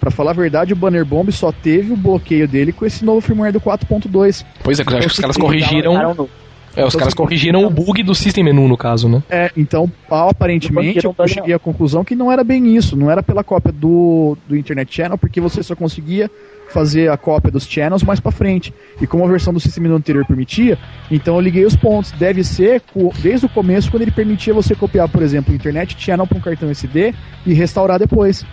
[0.00, 3.20] Para falar a verdade, o Banner Bomb só teve o bloqueio dele com esse novo
[3.20, 4.44] firmware do 4.2.
[4.64, 6.28] Pois é, eu acho que os caras corrigiram.
[6.76, 9.22] É, os então, caras corrigiram o bug do System Menu, no caso, né?
[9.28, 12.96] É, então, aparentemente, eu cheguei à conclusão que não era bem isso.
[12.96, 16.30] Não era pela cópia do, do Internet Channel, porque você só conseguia
[16.70, 18.72] fazer a cópia dos channels mais para frente.
[19.00, 20.78] E como a versão do System Menu anterior permitia,
[21.10, 22.12] então eu liguei os pontos.
[22.12, 22.80] Deve ser
[23.20, 26.40] desde o começo, quando ele permitia você copiar, por exemplo, o Internet Channel para um
[26.40, 27.12] cartão SD
[27.44, 28.46] e restaurar depois.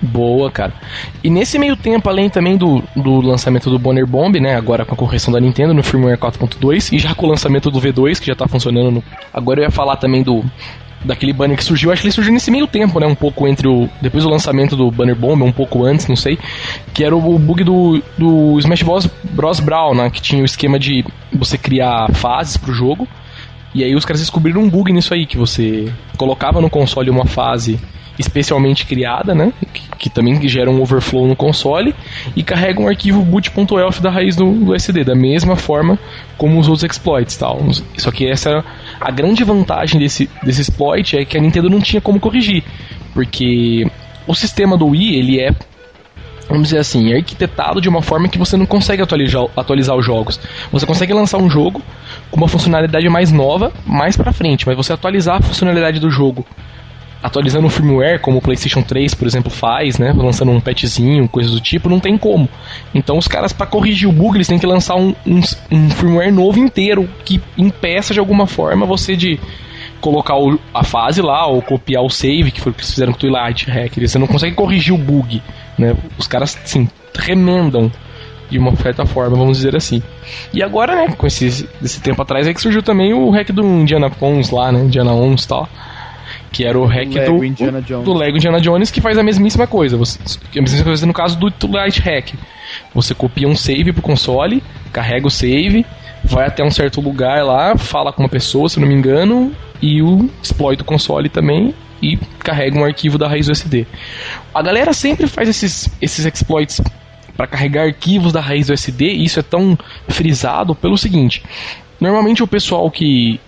[0.00, 0.72] Boa, cara.
[1.24, 4.54] E nesse meio tempo, além também do, do lançamento do Bonner Bomb, né?
[4.54, 7.80] Agora com a correção da Nintendo no firmware 4.2 e já com o lançamento do
[7.80, 8.90] V2, que já tá funcionando.
[8.92, 9.04] No...
[9.32, 10.44] Agora eu ia falar também do
[11.04, 13.06] daquele banner que surgiu, acho que ele surgiu nesse meio tempo, né?
[13.06, 13.88] Um pouco entre o.
[14.00, 16.38] Depois do lançamento do Banner Bomb, um pouco antes, não sei.
[16.92, 19.06] Que era o, bug do, do Smash Bros.
[19.30, 19.60] Bros.
[19.60, 20.10] Brawl, né?
[20.10, 23.06] Que tinha o esquema de você criar fases pro jogo.
[23.74, 27.26] E aí os caras descobriram um bug nisso aí, que você colocava no console uma
[27.26, 27.78] fase
[28.18, 29.52] especialmente criada, né?
[29.72, 31.94] Que, que, também gera um overflow no console
[32.34, 35.98] e carrega um arquivo boot.elf da raiz do, do, SD, da mesma forma
[36.36, 37.60] como os outros exploits tal.
[37.96, 38.64] Só que essa era
[39.00, 42.64] a grande vantagem desse, desse exploit é que a Nintendo não tinha como corrigir,
[43.14, 43.86] porque
[44.26, 45.52] o sistema do Wii ele é
[46.48, 50.04] vamos dizer assim, é arquitetado de uma forma que você não consegue atualizar, atualizar os
[50.04, 50.40] jogos.
[50.72, 51.82] Você consegue lançar um jogo
[52.30, 56.44] com uma funcionalidade mais nova mais para frente, mas você atualizar a funcionalidade do jogo
[57.22, 60.12] atualizando o firmware, como o PlayStation 3, por exemplo, faz, né?
[60.16, 62.48] Lançando um patchzinho, coisas do tipo, não tem como.
[62.94, 66.32] Então os caras, para corrigir o bug, eles têm que lançar um, um, um, firmware
[66.32, 69.38] novo inteiro que impeça de alguma forma você de
[70.00, 73.12] colocar o, a fase lá ou copiar o save, que foi o que eles fizeram
[73.12, 73.98] com o Twilight Hack.
[73.98, 75.42] Você não consegue corrigir o bug,
[75.78, 75.96] né?
[76.18, 77.90] Os caras, assim, remendam
[78.50, 80.02] de uma certa forma, vamos dizer assim.
[80.52, 83.62] E agora, né, com esse, esse tempo atrás é que surgiu também o hack do
[83.62, 85.68] Indiana Jones lá, né, Indiana 11 e tal.
[86.50, 88.04] Que era o hack Lego do, Jones.
[88.04, 89.98] do Lego Indiana Jones, que faz a mesmíssima coisa.
[89.98, 90.18] Você,
[90.56, 92.32] a mesma coisa no caso do Light Hack.
[92.94, 94.62] Você copia um save pro console,
[94.92, 95.84] carrega o save,
[96.24, 100.02] vai até um certo lugar lá, fala com uma pessoa, se não me engano, e
[100.02, 103.86] o exploit o console também e carrega um arquivo da raiz USB.
[104.54, 106.80] A galera sempre faz esses, esses exploits
[107.36, 111.42] para carregar arquivos da raiz USB, e isso é tão frisado pelo seguinte:
[112.00, 113.40] normalmente o pessoal que,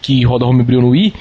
[0.00, 1.14] que roda Homebrew no Wii,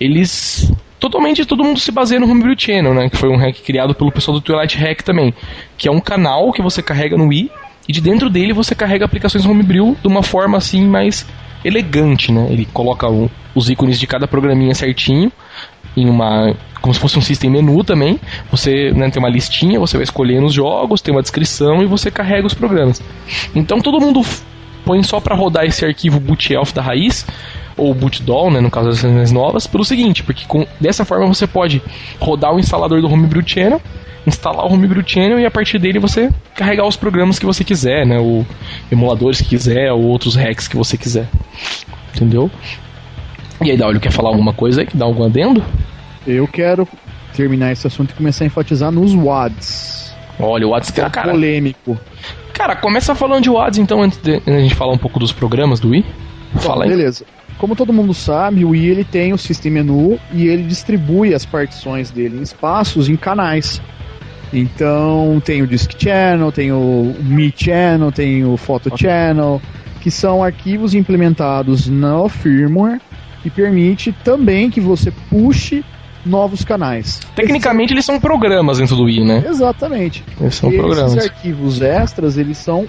[0.00, 3.08] eles totalmente todo mundo se baseia no Homebrew Channel, né?
[3.08, 5.32] Que foi um hack criado pelo pessoal do Twilight Hack também.
[5.76, 7.50] Que é um canal que você carrega no Wii
[7.88, 11.26] e de dentro dele você carrega aplicações Homebrew de uma forma assim mais
[11.64, 12.48] elegante, né?
[12.50, 13.06] Ele coloca
[13.54, 15.32] os ícones de cada programinha certinho
[16.02, 18.18] em uma como se fosse um system menu também.
[18.50, 22.10] Você né, tem uma listinha, você vai escolhendo os jogos, tem uma descrição e você
[22.10, 23.02] carrega os programas.
[23.54, 24.22] Então todo mundo
[24.84, 27.26] põe só para rodar esse arquivo bootelf da raiz
[27.76, 31.46] ou bootdoll, né, no caso das versões novas, pelo seguinte, porque com, dessa forma você
[31.46, 31.80] pode
[32.18, 33.80] rodar o instalador do Homebrew Channel,
[34.26, 38.04] instalar o Homebrew Channel e a partir dele você carregar os programas que você quiser,
[38.04, 38.44] né, ou
[38.90, 41.28] emuladores que quiser, ou outros hacks que você quiser.
[42.14, 42.50] Entendeu?
[43.64, 44.88] E aí, Daulio, quer falar alguma coisa aí?
[44.94, 45.62] Dá algum adendo?
[46.26, 46.86] Eu quero
[47.34, 50.14] terminar esse assunto e começar a enfatizar nos WADs.
[50.38, 51.98] Olha, o WhatsApp, É cara, polêmico.
[52.52, 55.80] cara, começa falando de WADs então, antes de a gente falar um pouco dos programas
[55.80, 56.04] do Wii.
[56.56, 56.90] Fala aí.
[56.90, 57.24] Beleza.
[57.58, 61.44] Como todo mundo sabe, o Wii ele tem o System Menu e ele distribui as
[61.44, 63.82] partições dele em espaços, em canais.
[64.52, 69.60] Então tem o Disk Channel, tem o Mi Channel, tem o Photo Channel,
[70.00, 73.00] que são arquivos implementados no firmware
[73.42, 75.84] que permite também que você puxe
[76.26, 77.20] novos canais.
[77.34, 79.44] Tecnicamente eles são programas dentro do Wii, né?
[79.48, 80.24] Exatamente.
[80.40, 81.14] Eles são E programas.
[81.14, 82.86] Esses arquivos extras, eles são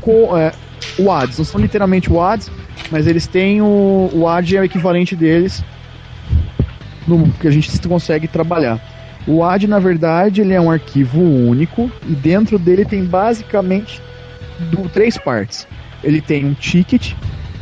[0.00, 0.52] co é,
[0.98, 2.50] WADs, não são literalmente WADs,
[2.90, 5.64] mas eles têm o, o WAD é o equivalente deles
[7.06, 8.78] no que a gente consegue trabalhar.
[9.26, 14.00] O WAD, na verdade, ele é um arquivo único e dentro dele tem basicamente
[14.70, 15.66] do- três partes.
[16.02, 17.12] Ele tem um ticket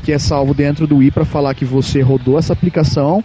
[0.02, 3.22] que é salvo dentro do i para falar que você rodou essa aplicação,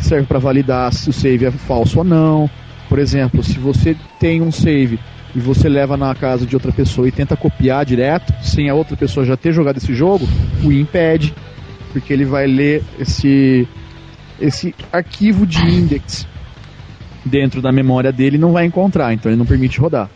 [0.00, 2.50] serve para validar se o save é falso ou não.
[2.88, 4.98] Por exemplo, se você tem um save
[5.34, 8.96] e você leva na casa de outra pessoa e tenta copiar direto, sem a outra
[8.96, 10.26] pessoa já ter jogado esse jogo,
[10.64, 11.34] o i impede,
[11.92, 13.68] porque ele vai ler esse
[14.38, 16.26] esse arquivo de index
[17.24, 20.08] dentro da memória dele e não vai encontrar, então ele não permite rodar.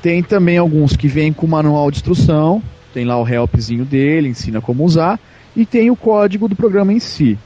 [0.00, 2.62] Tem também alguns que vêm com manual de instrução,
[2.96, 5.20] tem lá o helpzinho dele, ensina como usar,
[5.54, 7.38] e tem o código do programa em si.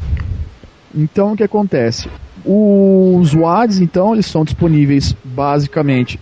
[0.94, 2.08] Então o que acontece?
[2.44, 6.20] Os WADs, então, eles são disponíveis basicamente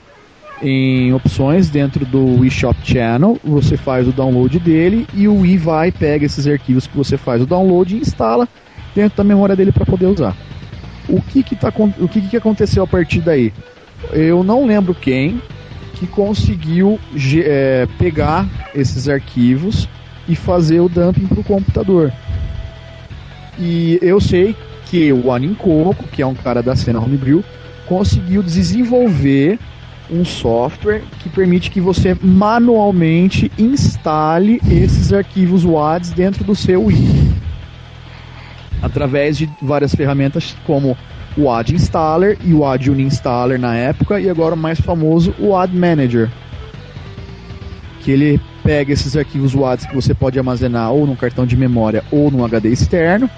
[0.63, 3.39] em opções dentro do eShop Channel.
[3.45, 7.43] Você faz o download dele e o Wii vai, pega esses arquivos que você faz
[7.43, 8.49] o download e instala
[8.95, 10.35] dentro da memória dele para poder usar.
[11.07, 13.53] O que que, tá, o que que aconteceu a partir daí?
[14.11, 15.39] Eu não lembro quem
[15.99, 16.99] que conseguiu
[17.45, 19.89] é, pegar esses arquivos
[20.29, 22.13] e fazer o dumping para o computador.
[23.59, 24.55] E eu sei
[24.87, 27.45] que o Anincoco, que é um cara da cena Homebrew,
[27.87, 29.59] conseguiu desenvolver
[30.11, 37.35] um software que permite que você manualmente instale esses arquivos WADs dentro do seu Wii.
[38.81, 40.97] Através de várias ferramentas como
[41.39, 45.51] o WAD Installer e o WAD Uninstaller na época, e agora o mais famoso, o
[45.51, 46.29] WAD Manager.
[48.01, 52.03] Que ele pega esses arquivos WADs que você pode armazenar ou num cartão de memória
[52.11, 53.31] ou num HD externo,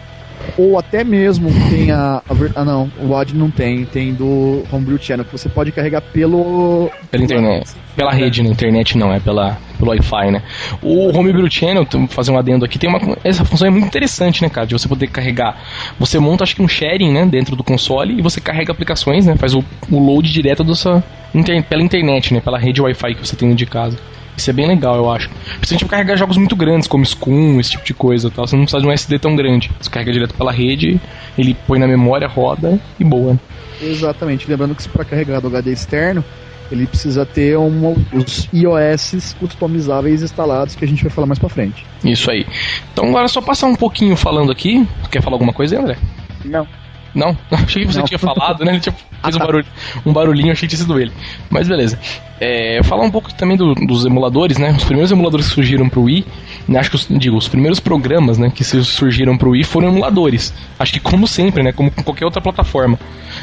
[0.56, 4.98] ou até mesmo tem a, a ah não, o WAD não tem, tem do Homebrew
[4.98, 7.72] Channel que você pode carregar pelo Pela internet.
[7.96, 10.42] Pela rede, na internet não, é pela, pelo Wi-Fi, né?
[10.82, 13.00] O Homebrew Channel, fazer um adendo aqui, tem uma.
[13.24, 14.66] Essa função é muito interessante, né, cara?
[14.66, 15.56] De você poder carregar.
[15.98, 19.36] Você monta, acho que um sharing, né, dentro do console e você carrega aplicações, né?
[19.36, 21.02] Faz o, o load direto da sua,
[21.34, 22.40] inter- pela internet, né?
[22.40, 23.98] Pela rede Wi-Fi que você tem de casa.
[24.36, 25.28] Isso é bem legal, eu acho.
[25.58, 28.46] Principalmente pra carregar jogos muito grandes, como Scum, esse tipo de coisa e tal.
[28.46, 29.70] Você não precisa de um SD tão grande.
[29.80, 31.00] Você carrega direto pela rede,
[31.36, 33.38] ele põe na memória, roda e boa.
[33.82, 36.24] Exatamente, lembrando que para carregar do HD externo,
[36.70, 41.48] ele precisa ter um, os iOS customizáveis instalados que a gente vai falar mais pra
[41.48, 41.84] frente.
[42.04, 42.46] Isso aí.
[42.92, 44.86] Então agora é só passar um pouquinho falando aqui.
[45.02, 45.98] Tu quer falar alguma coisa aí, André?
[46.44, 46.66] Não.
[47.14, 47.36] Não?
[47.50, 48.06] Achei que você Não.
[48.06, 48.72] tinha falado, né?
[48.72, 49.46] Ele tinha, fez Ah, um, tá.
[49.46, 49.66] barulho,
[50.06, 51.12] um barulhinho, achei que tinha sido ele.
[51.48, 51.98] Mas beleza.
[52.40, 54.72] É, falar um pouco também do- dos emuladores, né?
[54.72, 56.24] Os primeiros emuladores que surgiram pro Wii,
[56.66, 56.78] né?
[56.78, 60.54] acho que os, digo, os primeiros programas, né, que su- surgiram pro Wii foram emuladores.
[60.78, 62.98] Acho que como sempre, né, como com qualquer outra plataforma.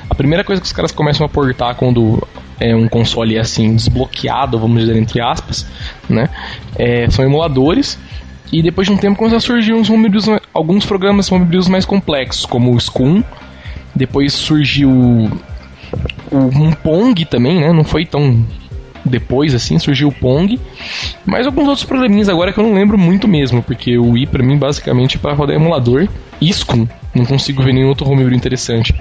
[0.09, 2.25] A primeira coisa que os caras começam a portar quando
[2.59, 5.67] é, um console assim desbloqueado, vamos dizer entre aspas,
[6.09, 6.27] né?
[6.75, 7.99] É, são emuladores.
[8.51, 12.45] E depois de um tempo começaram a surgir uns homebrews, alguns programas homebrews mais complexos,
[12.47, 13.21] como o Scum.
[13.93, 15.29] Depois surgiu
[16.31, 17.71] um Pong também, né?
[17.71, 18.45] Não foi tão
[19.07, 20.59] depois, assim, surgiu o Pong.
[21.25, 24.43] Mas alguns outros probleminhas agora que eu não lembro muito mesmo, porque o Wii pra
[24.43, 26.07] mim basicamente é pra rodar emulador.
[26.39, 28.93] Iscum, não consigo ver nenhum outro homebrew interessante.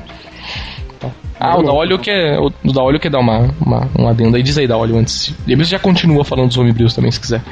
[1.39, 2.39] Ah, o da óleo que é.
[2.39, 5.35] O da óleo quer dar uma, uma, um adendo aí, diz aí da óleo antes.
[5.47, 7.43] Depois já continua falando dos homebrews também, se quiser.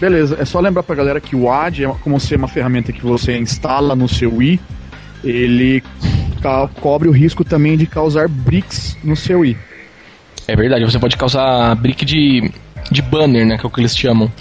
[0.00, 3.02] Beleza, é só lembrar pra galera que o AD, é como ser uma ferramenta que
[3.02, 4.60] você instala no seu Wii,
[5.24, 5.82] ele
[6.80, 9.56] cobre o risco também de causar bricks no seu Wii.
[10.46, 12.50] É verdade, você pode causar brick de,
[12.90, 13.58] de banner, né?
[13.58, 14.32] Que é o que eles chamam.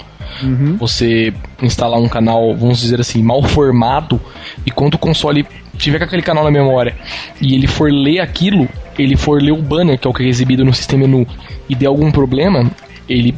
[0.41, 0.77] Uhum.
[0.77, 4.19] Você instalar um canal, vamos dizer assim, mal formado,
[4.65, 5.45] e quando o console
[5.77, 6.95] tiver com aquele canal na memória
[7.41, 10.27] e ele for ler aquilo, ele for ler o banner, que é o que é
[10.27, 11.27] exibido no sistema menu,
[11.67, 12.69] e der algum problema,
[13.07, 13.35] ele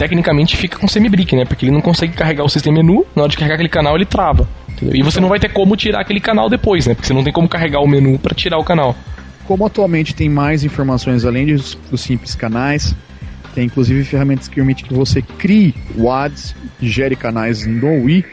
[0.00, 1.44] tecnicamente fica com semi-brick, né?
[1.44, 4.06] Porque ele não consegue carregar o sistema menu, na hora de carregar aquele canal ele
[4.06, 4.48] trava.
[4.66, 4.96] Entendeu?
[4.96, 6.94] E você não vai ter como tirar aquele canal depois, né?
[6.94, 8.96] Porque você não tem como carregar o menu para tirar o canal.
[9.46, 12.96] Como atualmente tem mais informações além dos, dos simples canais,
[13.54, 18.24] tem inclusive ferramentas que permitem que você crie WADs gere canais no Wii,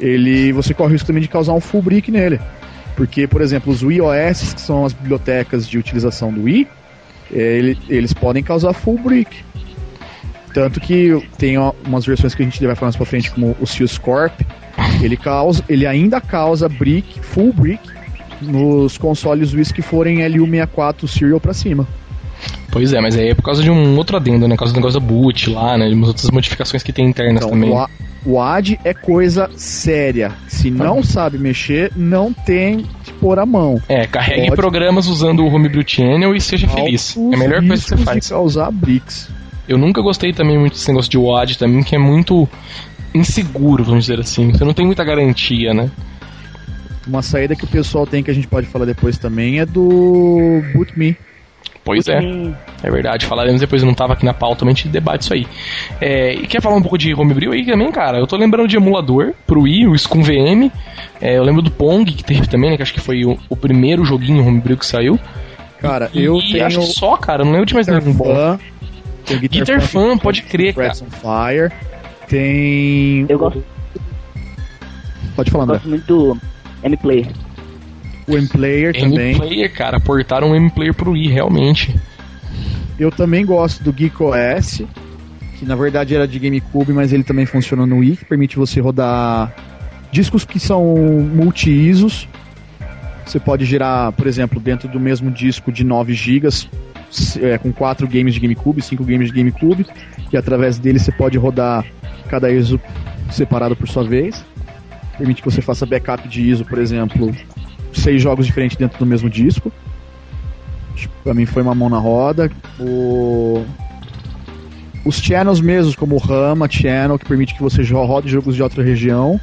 [0.00, 2.40] ele, você corre o risco também de causar um full brick nele.
[2.96, 6.66] Porque, por exemplo, os Wii OS, que são as bibliotecas de utilização do Wii,
[7.30, 9.44] ele, eles podem causar full brick.
[10.58, 13.64] Tanto que tem umas versões que a gente vai falar mais pra frente, como o
[13.66, 14.32] Seals Corp,
[15.00, 17.80] ele, causa, ele ainda causa brick, full brick,
[18.42, 21.86] nos consoles Wii que forem LU64 Serial para cima.
[22.72, 24.56] Pois é, mas aí é por causa de um outro adendo, né?
[24.56, 25.88] Por causa do negócio da boot lá, né?
[25.88, 27.70] De umas outras modificações que tem internas então, também.
[27.70, 27.86] O,
[28.26, 30.32] o AD é coisa séria.
[30.48, 30.82] Se tá.
[30.82, 33.80] não sabe mexer, não tem que pôr a mão.
[33.88, 34.56] É, carregue Pode...
[34.56, 37.16] programas usando o Homebrew Channel e seja feliz.
[37.16, 38.24] É a melhor coisa que você faz.
[38.24, 39.37] De causar bricks.
[39.68, 42.48] Eu nunca gostei também muito desse negócio de WAD também, que é muito
[43.14, 44.50] inseguro, vamos dizer assim.
[44.50, 45.90] Você não tem muita garantia, né?
[47.06, 50.62] Uma saída que o pessoal tem que a gente pode falar depois também é do
[50.74, 51.16] BootMe.
[51.84, 52.20] Pois é,
[52.82, 53.24] é verdade.
[53.24, 55.46] Falaremos depois, eu não estava aqui na pauta, mas a gente debate isso aí.
[56.00, 58.18] É, e quer falar um pouco de homebrew aí também, cara?
[58.18, 60.70] Eu tô lembrando de emulador pro Wii, o Scum VM.
[61.18, 62.76] É, eu lembro do Pong, que teve também, né?
[62.76, 65.18] Que acho que foi o, o primeiro joguinho homebrew que saiu.
[65.80, 66.66] Cara, e, eu e tenho...
[66.66, 68.58] acho que só, cara, não lembro de mais nenhum bom.
[69.28, 70.94] Tem Guitar, Guitar Fan, Fan pode crer, cara.
[70.94, 71.72] Fire.
[72.26, 73.26] Tem...
[73.28, 73.62] Eu gosto...
[75.36, 75.76] Pode falar, André.
[75.76, 76.38] Eu gosto muito
[76.82, 77.28] M-Player.
[78.26, 79.32] O M-Player também.
[79.32, 81.94] M-Player, cara, portaram o M-Player pro Wii, realmente.
[82.98, 84.82] Eu também gosto do Geek OS,
[85.58, 88.80] que na verdade era de GameCube, mas ele também funciona no Wii, que permite você
[88.80, 89.54] rodar
[90.10, 92.26] discos que são multi-ISOs.
[93.24, 96.48] Você pode girar, por exemplo, dentro do mesmo disco de 9 GB,
[97.40, 99.86] é, com 4 games de GameCube, 5 games de GameCube,
[100.32, 101.84] e através dele você pode rodar
[102.28, 102.80] cada ISO
[103.30, 104.44] separado por sua vez
[105.18, 107.34] permite que você faça backup de ISO, por exemplo,
[107.92, 109.72] seis jogos diferentes dentro do mesmo disco.
[111.24, 112.50] Pra mim foi uma mão na roda.
[112.78, 113.64] O...
[115.04, 118.82] Os channels mesmos, como o Rama Channel, que permite que você rode jogos de outra
[118.82, 119.40] região.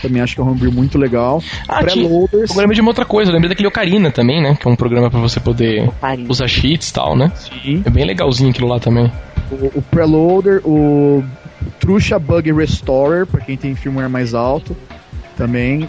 [0.00, 1.42] Também acho que é um homebrew muito legal.
[1.68, 1.80] Ah.
[1.82, 4.56] Eu lembrei de uma outra coisa, eu lembrei daquele Ocarina também, né?
[4.60, 6.30] Que é um programa para você poder Ocarina.
[6.30, 7.32] usar cheats e tal, né?
[7.34, 7.82] Sim.
[7.84, 9.10] É bem legalzinho aquilo lá também.
[9.50, 11.24] O, o Preloader, o
[11.80, 14.76] Truxa Bug Restorer, para quem tem firmware mais alto,
[15.36, 15.88] também.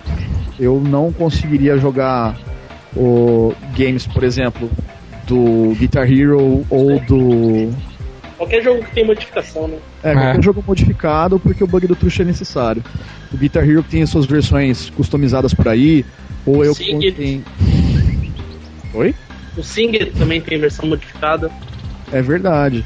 [0.60, 2.36] Eu não conseguiria jogar
[2.96, 4.70] o games, por exemplo,
[5.28, 7.72] do Guitar Hero ou do.
[8.40, 9.78] Qualquer jogo que tem modificação, né?
[10.02, 10.42] É, qualquer é.
[10.42, 12.82] jogo modificado, porque o bug do Truxa é necessário.
[13.34, 16.06] O Guitar Hero tem as suas versões customizadas por aí,
[16.46, 17.44] ou eu tenho.
[18.94, 19.14] Oi?
[19.58, 21.52] O Singer também tem versão modificada.
[22.14, 22.86] É verdade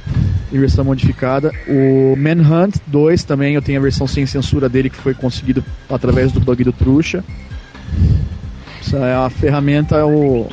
[0.51, 1.51] em versão modificada.
[1.68, 6.32] O Manhunt 2 também, eu tenho a versão sem censura dele que foi conseguido através
[6.32, 7.24] do bug do Truxa.
[8.80, 10.47] Essa é uma ferramenta, é o,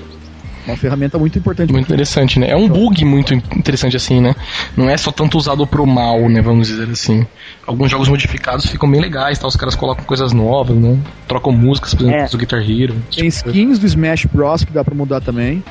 [0.70, 1.72] uma ferramenta muito importante.
[1.72, 2.50] Muito interessante, né?
[2.50, 4.34] É um bug muito interessante assim, né?
[4.76, 6.40] Não é só tanto usado pro mal, né?
[6.40, 7.26] Vamos dizer assim.
[7.66, 9.46] Alguns jogos modificados ficam bem legais, tá?
[9.46, 10.98] Os caras colocam coisas novas, né?
[11.28, 12.28] Trocam músicas, por exemplo, é.
[12.28, 12.96] do Guitar Hero.
[13.14, 15.62] Tem skins do Smash Bros que dá pra mudar também.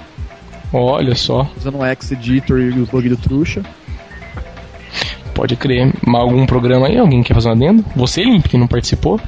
[0.72, 1.50] Olha só.
[1.58, 3.64] Usando o X-Editor e o bug do Truxa.
[5.34, 5.94] Pode crer.
[6.06, 6.98] Algum programa aí?
[6.98, 7.86] Alguém quer fazer um adendo?
[7.96, 9.20] Você, Limp, que não participou?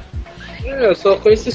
[0.64, 1.48] É, eu só conheço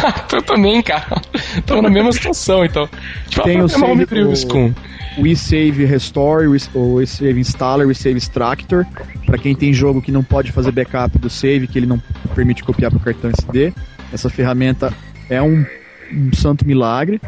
[0.00, 0.36] Scum.
[0.36, 1.20] eu também, cara.
[1.66, 2.88] Tô na mesma situação, então.
[3.28, 4.72] Tipo, Tem o save o Scum.
[5.18, 8.86] O Save Restore, o Save Installer, o Save Extractor.
[9.26, 12.00] Para quem tem jogo que não pode fazer backup do save, que ele não
[12.34, 13.72] permite copiar para o cartão SD.
[14.12, 14.92] Essa ferramenta
[15.28, 15.64] é um,
[16.12, 17.20] um santo milagre.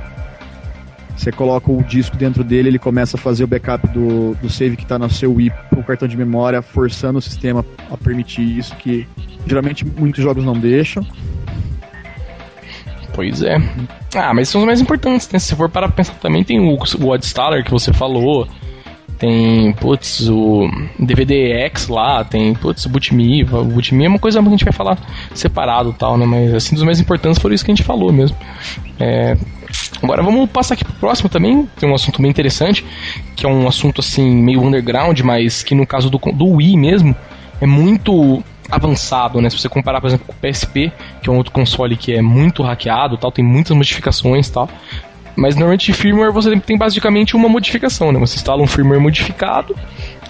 [1.17, 4.77] Você coloca o disco dentro dele, ele começa a fazer o backup do, do save
[4.77, 8.75] que está no seu Wii pro cartão de memória, forçando o sistema a permitir isso,
[8.77, 9.07] que
[9.47, 11.07] geralmente muitos jogos não deixam.
[13.15, 13.57] Pois é.
[14.15, 15.39] Ah, mas são os mais importantes, né?
[15.39, 18.49] Se for para pensar também, tem o, o Oddstaller que você falou,
[19.23, 24.41] tem, putz, o DVD X lá, tem, putz, o Bootme, o Bootme é uma coisa
[24.41, 24.99] que a gente vai falar
[25.33, 26.27] separado tal, né?
[26.27, 28.37] Mas, assim, dos mais importantes foram isso que a gente falou mesmo.
[28.99, 29.37] É...
[30.03, 32.85] Agora vamos passar aqui pro próximo também, tem um assunto bem interessante,
[33.37, 37.15] que é um assunto, assim, meio underground, mas que no caso do, do Wii mesmo,
[37.61, 38.43] é muito
[38.73, 39.51] avançado, né?
[39.51, 40.91] Se você comparar, por exemplo, com o PSP,
[41.23, 44.67] que é um outro console que é muito hackeado, tal, tem muitas modificações, tal.
[45.35, 48.19] Mas normalmente firmware você tem basicamente uma modificação, né?
[48.21, 49.75] Você instala um firmware modificado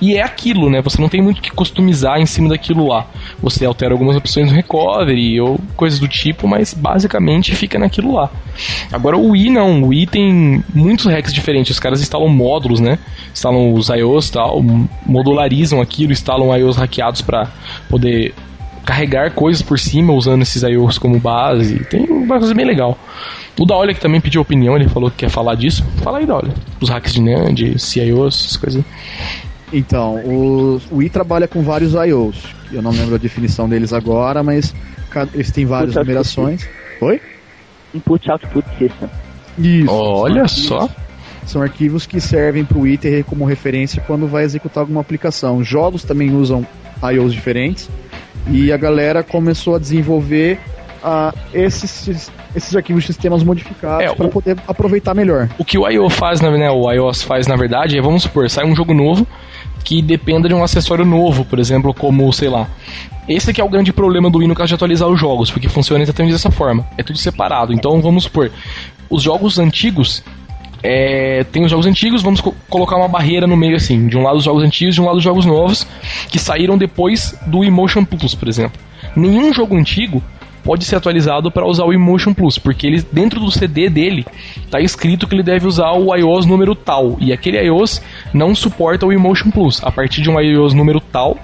[0.00, 0.80] e é aquilo, né?
[0.82, 3.06] Você não tem muito que customizar em cima daquilo lá.
[3.40, 8.30] Você altera algumas opções no recovery ou coisas do tipo, mas basicamente fica naquilo lá.
[8.92, 11.72] Agora o Wii não, o Wii tem muitos hacks diferentes.
[11.72, 12.98] Os caras instalam módulos, né?
[13.32, 14.60] Instalam os IOs tal,
[15.06, 17.48] modularizam aquilo, instalam IOs hackeados para
[17.88, 18.34] poder
[18.84, 21.84] carregar coisas por cima usando esses IOs como base.
[21.84, 22.98] Tem uma coisa bem legal.
[23.58, 25.84] O Daolio que também pediu opinião, ele falou que quer falar disso.
[26.02, 26.52] Fala aí, Daolio.
[26.80, 28.84] Os hacks de NAND, CIOs, essas coisas.
[29.72, 32.54] Então, o, o Wii trabalha com vários IOs.
[32.70, 34.74] Eu não lembro a definição deles agora, mas
[35.34, 36.68] eles têm várias numerações.
[37.00, 37.20] Oi?
[37.94, 39.08] Input Output System.
[39.58, 39.90] Isso.
[39.90, 40.88] Olha só.
[41.44, 45.62] São arquivos que servem para o Wii ter como referência quando vai executar alguma aplicação.
[45.62, 46.66] Jogos também usam
[47.02, 47.90] IOs diferentes.
[48.48, 50.58] E a galera começou a desenvolver
[51.02, 55.48] uh, esses, esses arquivos de sistemas modificados é, para poder aproveitar melhor.
[55.58, 56.08] O que o I.O.
[56.08, 59.26] faz, né, o iOS faz na verdade é, vamos supor, sai um jogo novo
[59.84, 62.68] que dependa de um acessório novo, por exemplo, como, sei lá.
[63.28, 66.32] Esse aqui é o grande problema do caso de atualizar os jogos, porque funciona exatamente
[66.32, 66.86] dessa forma.
[66.96, 67.72] É tudo separado.
[67.72, 68.50] Então, vamos supor,
[69.10, 70.22] os jogos antigos
[70.82, 74.22] é, tem os jogos antigos, vamos co colocar uma barreira no meio assim, de um
[74.22, 75.86] lado os jogos antigos, de um lado os jogos novos,
[76.30, 78.80] que saíram depois do Emotion Plus, por exemplo.
[79.14, 80.22] Nenhum jogo antigo
[80.64, 84.24] pode ser atualizado para usar o Emotion Plus, porque ele dentro do CD dele
[84.56, 88.00] está escrito que ele deve usar o iOS número tal, e aquele iOS
[88.32, 89.82] não suporta o Emotion Plus.
[89.84, 91.36] A partir de um iOS número tal,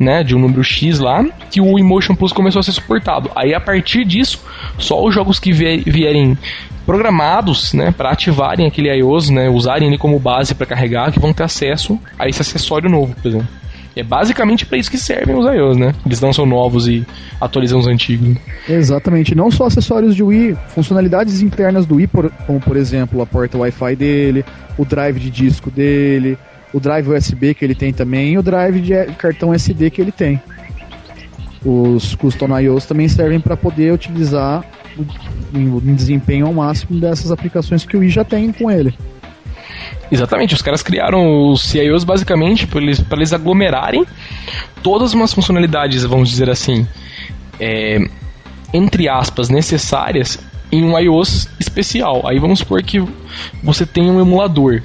[0.00, 3.30] né, de um número X lá, que o Emotion Plus começou a ser suportado.
[3.36, 4.42] Aí a partir disso,
[4.78, 6.38] só os jogos que vierem
[6.86, 11.34] programados, né, para ativarem aquele iOS, né, usarem ele como base para carregar, que vão
[11.34, 13.48] ter acesso a esse acessório novo, por exemplo.
[13.94, 15.92] É basicamente para isso que servem os iOS, né?
[16.06, 17.04] Eles não são novos e
[17.40, 18.36] atualizam os antigos.
[18.68, 19.34] Exatamente.
[19.34, 22.08] Não só acessórios de Wii, funcionalidades internas do Wii,
[22.46, 24.44] como por exemplo a porta Wi-Fi dele,
[24.78, 26.38] o drive de disco dele,
[26.72, 30.12] o drive USB que ele tem também e o drive de cartão SD que ele
[30.12, 30.40] tem.
[31.64, 34.64] Os custom IOs também servem para poder utilizar
[35.54, 38.94] o, desempenho ao máximo dessas aplicações que o Wii já tem com ele.
[40.10, 44.04] Exatamente, os caras criaram os CIOs basicamente para eles, eles aglomerarem
[44.82, 46.86] todas umas funcionalidades, vamos dizer assim,
[47.60, 47.98] é,
[48.72, 50.38] entre aspas, necessárias
[50.72, 52.26] em um iOS especial.
[52.26, 53.02] Aí vamos supor que
[53.62, 54.82] você tem um emulador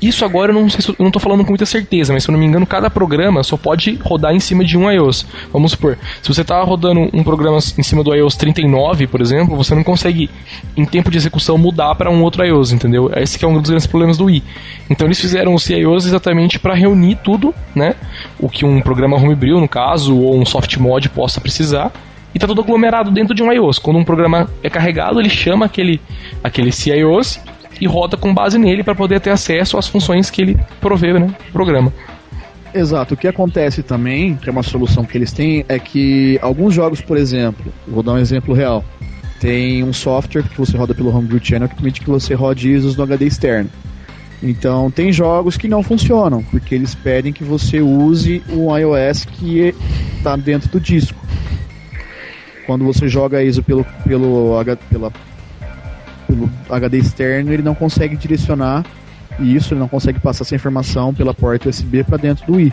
[0.00, 2.28] isso agora eu não sei se, eu não tô falando com muita certeza, mas se
[2.28, 5.26] eu não me engano, cada programa só pode rodar em cima de um iOS.
[5.52, 9.56] Vamos supor, se você tá rodando um programa em cima do iOS 39, por exemplo,
[9.56, 10.28] você não consegue
[10.76, 13.10] em tempo de execução mudar para um outro iOS, entendeu?
[13.16, 14.42] Esse é um dos grandes problemas do Wii.
[14.90, 17.94] Então eles fizeram os iOS exatamente para reunir tudo, né?
[18.38, 21.90] O que um programa homebrew, no caso, ou um soft mod possa precisar
[22.36, 23.78] e tá tudo aglomerado dentro de um iOS.
[23.78, 25.98] Quando um programa é carregado, ele chama aquele,
[26.44, 27.40] aquele CIOS
[27.80, 31.34] e roda com base nele para poder ter acesso às funções que ele provê, né,
[31.52, 31.92] programa.
[32.74, 33.14] Exato.
[33.14, 37.00] O que acontece também, que é uma solução que eles têm, é que alguns jogos,
[37.00, 38.84] por exemplo, vou dar um exemplo real,
[39.40, 42.96] tem um software que você roda pelo Homebrew Channel que permite que você rode ISOs
[42.96, 43.70] no HD externo.
[44.42, 49.74] Então, tem jogos que não funcionam, porque eles pedem que você use o iOS que
[50.18, 51.18] está dentro do disco.
[52.66, 55.12] Quando você joga ISO pelo, pelo, pela
[56.26, 58.84] pelo HD externo, ele não consegue direcionar
[59.38, 62.72] isso, ele não consegue passar essa informação pela porta USB para dentro do Wii.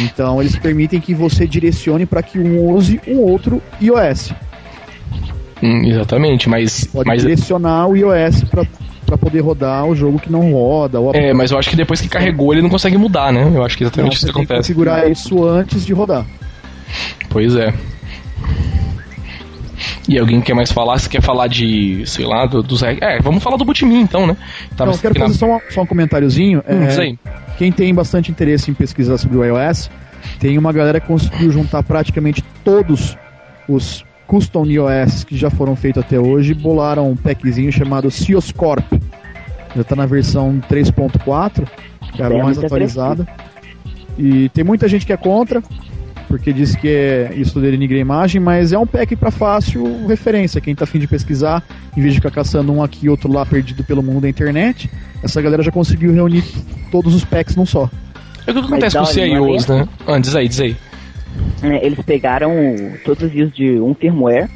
[0.00, 4.32] Então eles permitem que você direcione para que um use um outro iOS.
[5.62, 6.84] Hum, exatamente, mas.
[6.84, 7.22] Pode mas...
[7.22, 8.66] direcionar o iOS para
[9.04, 10.98] para poder rodar o jogo que não roda.
[10.98, 13.42] Ou É, mas eu acho que depois que carregou ele não consegue mudar, né?
[13.54, 14.48] Eu acho que exatamente não, isso acontece.
[14.48, 16.24] Tem que configurar isso antes de rodar.
[17.28, 17.72] Pois é.
[20.08, 20.98] E alguém quer mais falar?
[20.98, 22.82] Se quer falar de, sei lá, do, dos.
[22.82, 24.36] É, vamos falar do Bootmin então, né?
[24.76, 25.38] Tava Não, quero fazer na...
[25.38, 26.62] só, um, só um comentáriozinho.
[26.68, 27.16] Hum, é,
[27.56, 29.90] quem tem bastante interesse em pesquisar sobre o iOS,
[30.38, 33.16] tem uma galera que conseguiu juntar praticamente todos
[33.68, 38.84] os custom iOS que já foram feitos até hoje e bolaram um packzinho chamado Cioscorp.
[39.74, 41.66] Já está na versão 3.4,
[42.12, 43.26] que é a É mais atualizada.
[44.18, 45.62] E tem muita gente que é contra,
[46.28, 50.60] porque diz que é, isso denigre a imagem, mas é um pack para fácil referência.
[50.60, 51.62] Quem tá afim de pesquisar,
[51.96, 54.90] em vez de ficar caçando um aqui e outro lá perdido pelo mundo da internet,
[55.22, 56.44] essa galera já conseguiu reunir
[56.90, 57.88] todos os packs num só.
[58.46, 59.88] É o que acontece com os CIOs, né?
[60.06, 60.76] Ah, diz aí, diz aí.
[61.62, 62.52] É, eles pegaram
[63.04, 64.48] todos os views de um firmware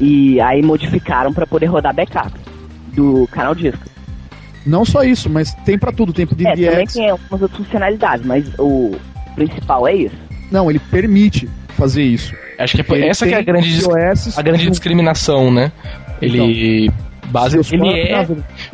[0.00, 2.32] e aí modificaram para poder rodar backup
[2.94, 3.82] do canal disco.
[4.66, 6.92] Não só isso, mas tem para tudo, tem pro É, também DDX.
[6.92, 8.94] tem algumas outras funcionalidades, mas o
[9.34, 10.16] principal é isso.
[10.50, 12.34] Não, ele permite fazer isso.
[12.58, 15.72] Acho que é essa que é a tem grande, iOS a grande discriminação, né?
[16.20, 16.90] Ele,
[17.28, 18.26] base, seus ele é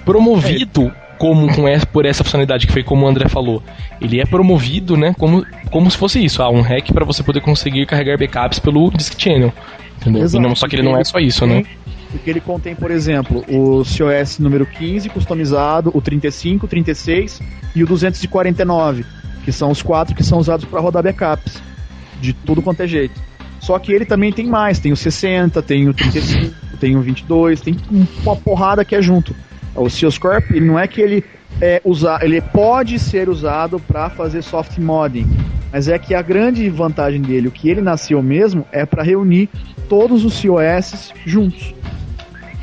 [0.05, 3.63] promovido como com essa, por essa funcionalidade que foi como o André falou.
[4.01, 7.41] Ele é promovido, né, como, como se fosse isso, ah, um hack para você poder
[7.41, 9.53] conseguir carregar backups pelo Disk Channel.
[10.01, 10.23] Entendeu?
[10.23, 11.65] Exato, não, só que ele não é só isso, né?
[12.11, 17.43] Porque ele contém, por exemplo, o COS número 15 customizado, o 35, o 36
[17.75, 19.05] e o 249,
[19.47, 21.63] que são os quatro que são usados para rodar backups
[22.21, 23.19] de tudo quanto é jeito.
[23.61, 27.61] Só que ele também tem mais, tem o 60, tem o 35, tem o 22,
[27.61, 27.77] tem
[28.25, 29.35] uma porrada que é junto.
[29.75, 31.25] O Seals Corp, ele não é que ele
[31.61, 35.27] é usar, ele pode ser usado para fazer soft modding,
[35.73, 39.49] mas é que a grande vantagem dele, o que ele nasceu mesmo, é para reunir
[39.89, 41.73] todos os COS juntos.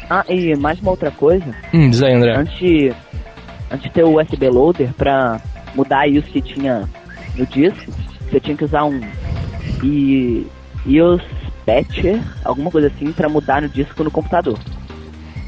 [0.09, 2.35] Ah, e mais uma outra coisa, Hum, diz aí, André.
[2.35, 2.93] antes,
[3.71, 5.39] antes de ter o USB loader pra
[5.75, 6.87] mudar isso que tinha
[7.35, 7.91] no disco,
[8.29, 8.99] você tinha que usar um
[9.83, 10.45] i-
[10.85, 11.21] iOS
[11.65, 14.57] patcher, alguma coisa assim, pra mudar no disco no computador.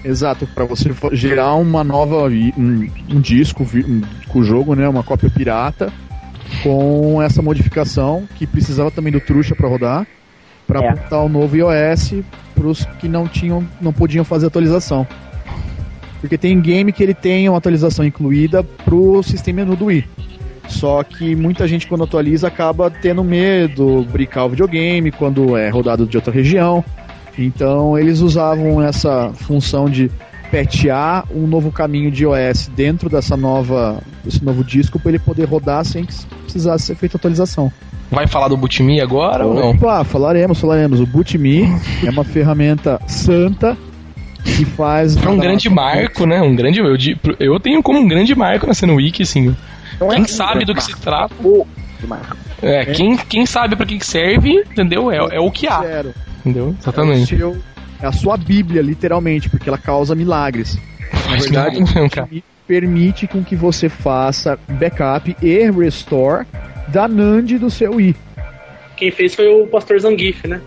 [0.04, 5.04] Exato, para você gerar uma nova um, um disco um- com o jogo, né, uma
[5.04, 5.92] cópia pirata
[6.62, 10.06] com essa modificação que precisava também do truxa para rodar,
[10.68, 10.90] para É.
[10.90, 12.14] apontar o novo iOS
[12.54, 15.08] para os que não tinham, não podiam fazer atualização.
[16.22, 20.06] Porque tem game que ele tem uma atualização incluída pro sistema menu do Wii.
[20.68, 26.06] Só que muita gente quando atualiza acaba tendo medo, brincar o videogame quando é rodado
[26.06, 26.84] de outra região.
[27.38, 30.10] Então eles usavam essa função de
[30.52, 35.46] patchar um novo caminho de iOS dentro dessa nova, desse novo disco para ele poder
[35.46, 36.14] rodar sem que
[36.44, 37.72] precisasse ser feita atualização.
[38.12, 39.72] Vai falar do BootMe agora ou não?
[39.72, 41.00] Opa, falaremos, falaremos.
[41.00, 41.64] O BootMe
[42.06, 43.76] é uma ferramenta santa
[44.46, 45.18] que faz.
[45.18, 46.42] Foi um grande marco, né?
[46.42, 46.80] Um grande.
[46.80, 46.96] Eu,
[47.40, 49.56] eu tenho como um grande marco na cena Wiki, assim.
[50.00, 51.36] Não é Quem um sabe do que se marco, trata.
[51.44, 51.68] o
[52.00, 52.38] de marco.
[52.62, 55.12] É, Quem, quem sabe pra que serve, entendeu?
[55.12, 55.82] É, é o que há.
[55.82, 56.14] Zero.
[56.40, 56.68] Entendeu?
[56.68, 57.38] É, o Exatamente.
[57.38, 57.58] seu-
[58.02, 60.78] é a sua Bíblia, literalmente, porque ela causa milagres.
[61.30, 62.28] Na verdade, mesmo, cara.
[62.68, 66.46] Permite com que você faça backup e restore
[66.88, 68.16] da NAND do seu Wii.
[68.98, 70.62] Quem fez foi o pastor Zangief, né?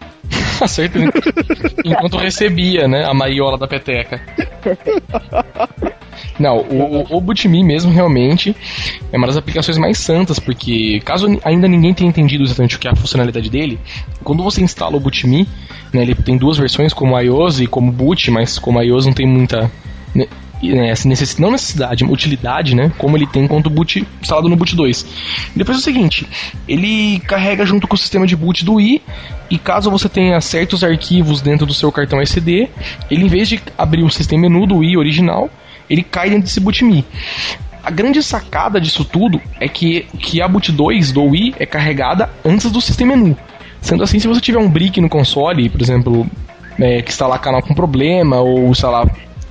[0.64, 0.98] Acerto.
[1.84, 3.04] Enquanto recebia, né?
[3.04, 4.20] A maiola da peteca.
[6.38, 8.54] Não, o, o, o mesmo realmente
[9.12, 12.88] é uma das aplicações mais santas, porque caso ainda ninguém tenha entendido exatamente o que
[12.88, 13.78] é a funcionalidade dele,
[14.22, 15.48] quando você instala o BootMe,
[15.92, 19.26] né, ele tem duas versões, como iOS e como boot, mas como iOS não tem
[19.26, 19.70] muita
[20.62, 22.90] né, né, necess- não necessidade, utilidade, né?
[22.98, 25.06] Como ele tem quanto boot instalado no boot 2.
[25.54, 26.26] E depois é o seguinte,
[26.66, 29.02] ele carrega junto com o sistema de boot do Wii
[29.50, 32.68] e caso você tenha certos arquivos dentro do seu cartão SD,
[33.10, 35.48] ele em vez de abrir o sistema menu do Wii original,
[35.88, 37.04] ele cai dentro desse bootme.
[37.82, 42.28] A grande sacada disso tudo é que, que a boot 2 do Wii é carregada
[42.44, 43.36] antes do sistema menu.
[43.80, 46.26] Sendo assim, se você tiver um brick no console, por exemplo,
[46.78, 49.06] é, que instalar canal com problema, ou lá,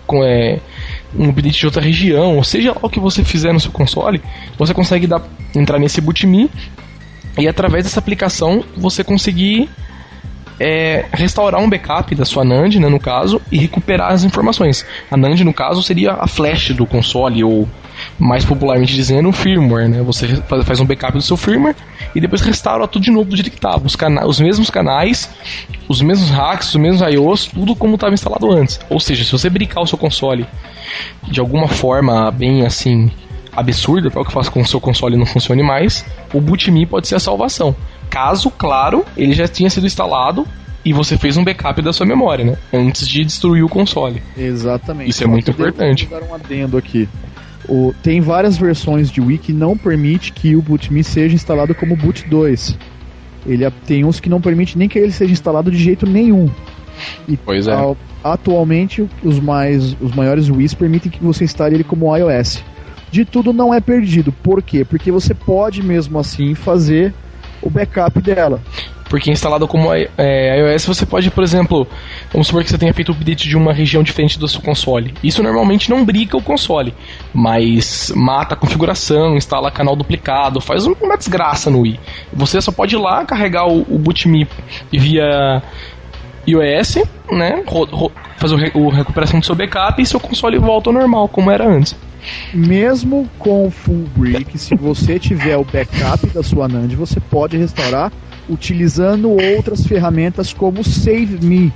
[0.05, 0.59] com, é,
[1.15, 4.21] um update de outra região, ou seja lá o que você fizer no seu console,
[4.57, 5.21] você consegue dar,
[5.55, 6.49] entrar nesse bootme
[7.37, 9.69] e através dessa aplicação você conseguir
[10.59, 14.85] é, restaurar um backup da sua NAND, né, no caso, e recuperar as informações.
[15.09, 17.67] A NAND, no caso, seria a flash do console, ou
[18.17, 19.87] mais popularmente dizendo, o firmware.
[19.87, 20.01] Né?
[20.01, 21.75] Você faz- faz um backup do seu firmware
[22.17, 23.85] e depois restaura tudo de novo do jeito que estava.
[23.85, 25.29] Os, cana- os mesmos canais,
[25.87, 28.79] os mesmos hacks, os mesmos IOs, tudo como estava instalado antes.
[28.89, 30.47] Ou seja, se você brincar o seu console
[31.29, 33.11] de alguma forma bem assim
[33.55, 36.03] absurda, tal que faça com que o seu console não funcione mais,
[36.33, 37.75] o BootMe pode ser a salvação.
[38.09, 40.47] Caso, claro, ele já tinha sido instalado
[40.85, 42.57] e você fez um backup da sua memória, né?
[42.73, 44.23] Antes de destruir o console.
[44.37, 45.09] Exatamente.
[45.09, 46.05] Isso é muito importante.
[46.05, 47.07] Vou dar um adendo aqui.
[47.67, 51.95] O- tem várias versões de Wii que não permite que o BootMe seja instalado como
[51.95, 52.77] Boot 2.
[53.45, 56.49] Ele a- tem uns que não permite nem que ele seja instalado de jeito nenhum.
[57.27, 57.73] E Pois é.
[57.73, 62.63] ao- atualmente os mais os maiores Wii's permitem que você instale ele como iOS.
[63.11, 64.31] De tudo não é perdido.
[64.31, 64.83] Por quê?
[64.83, 67.13] Porque você pode mesmo assim fazer
[67.61, 68.61] o backup dela.
[69.09, 71.87] Porque instalado como é, iOS, você pode, por exemplo,
[72.31, 75.13] vamos supor que você tenha feito o update de uma região diferente do seu console.
[75.23, 76.93] Isso normalmente não briga o console,
[77.33, 81.99] mas mata a configuração, instala canal duplicado, faz uma desgraça no Wii.
[82.33, 84.47] Você só pode ir lá carregar o, o BootMe
[84.91, 85.61] via
[86.47, 86.97] iOS,
[87.31, 87.63] né?
[88.37, 91.67] fazer o, o recuperação do seu backup e seu console volta ao normal, como era
[91.67, 91.95] antes.
[92.53, 97.57] Mesmo com o full brick, se você tiver o backup da sua NAND, você pode
[97.57, 98.11] restaurar
[98.49, 101.73] utilizando outras ferramentas como Save Me,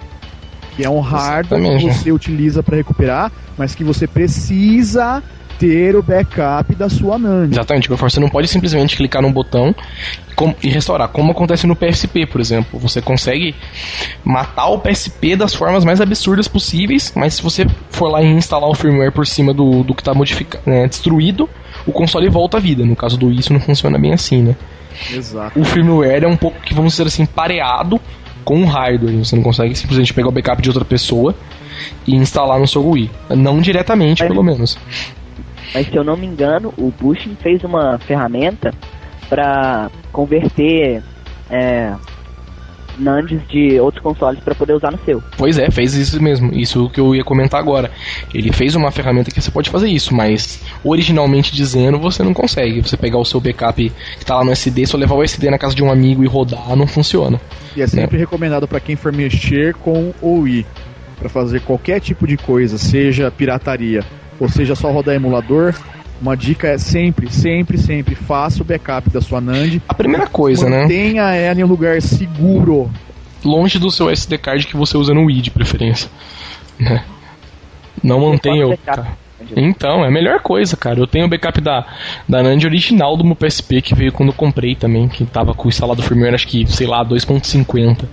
[0.75, 5.21] que é um hardware que você utiliza para recuperar, mas que você precisa
[5.61, 7.51] ter o backup da sua NAND.
[7.51, 9.75] Exatamente, você não pode simplesmente clicar num botão
[10.63, 12.79] e restaurar, como acontece no PSP, por exemplo.
[12.79, 13.53] Você consegue
[14.23, 18.67] matar o PSP das formas mais absurdas possíveis, mas se você for lá e instalar
[18.67, 20.13] o firmware por cima do, do que está
[20.65, 21.47] né, destruído,
[21.85, 22.83] o console volta à vida.
[22.83, 24.55] No caso do isso não funciona bem assim, né?
[25.11, 25.59] Exato.
[25.59, 27.99] O firmware é um pouco que vamos dizer assim pareado
[28.43, 29.17] com o hardware.
[29.17, 31.35] Você não consegue simplesmente pegar o backup de outra pessoa
[32.05, 33.09] e instalar no seu Wii.
[33.29, 34.77] Não diretamente, pelo menos.
[35.73, 38.73] Mas se eu não me engano, o Bushing fez uma ferramenta
[39.29, 41.01] para converter
[41.49, 41.93] é,
[43.01, 45.21] NANDs de outros consoles para poder usar no seu.
[45.37, 46.53] Pois é, fez isso mesmo.
[46.53, 47.91] Isso que eu ia comentar agora.
[48.33, 52.81] Ele fez uma ferramenta que você pode fazer isso, mas originalmente dizendo você não consegue.
[52.81, 55.57] Você pegar o seu backup que está lá no SD, só levar o SD na
[55.57, 57.39] casa de um amigo e rodar, não funciona.
[57.75, 58.23] E é sempre né?
[58.23, 60.65] recomendado para quem for mexer com o Wii
[61.17, 64.03] para fazer qualquer tipo de coisa, seja pirataria
[64.41, 65.75] ou seja, só rodar emulador,
[66.21, 69.81] uma dica é sempre, sempre, sempre faça o backup da sua NAND.
[69.87, 70.83] A primeira coisa, né?
[70.83, 72.91] Mantenha ela em um lugar seguro.
[73.43, 76.09] Longe do seu SD card que você usa no Wii, de preferência.
[76.79, 77.03] Né?
[78.03, 78.77] Não mantenha o.
[79.55, 80.99] Então, é a melhor coisa, cara.
[80.99, 81.85] Eu tenho o backup da,
[82.29, 85.65] da NAND original do meu PSP que veio quando eu comprei também, que tava com
[85.65, 88.05] o instalado firmware, acho que, sei lá, 2.50.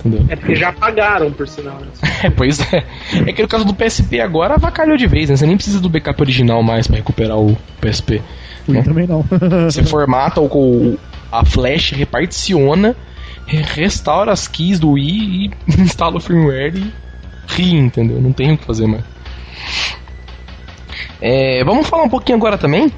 [0.00, 0.26] Entendeu?
[0.28, 1.78] É porque já pagaram, por sinal.
[1.80, 1.88] Né?
[2.22, 2.84] É, pois é.
[3.26, 5.36] É que no caso do PSP agora avacalhou de vez, né?
[5.36, 8.20] Você nem precisa do backup original mais para recuperar o PSP.
[8.68, 8.82] Né?
[8.82, 9.24] também não.
[9.64, 10.98] Você formata o,
[11.32, 12.94] a flash, reparticiona,
[13.46, 16.92] restaura as keys do Wii e instala o firmware e
[17.48, 18.20] ri, entendeu?
[18.20, 19.04] Não tem o que fazer mais.
[21.22, 22.90] É, vamos falar um pouquinho agora também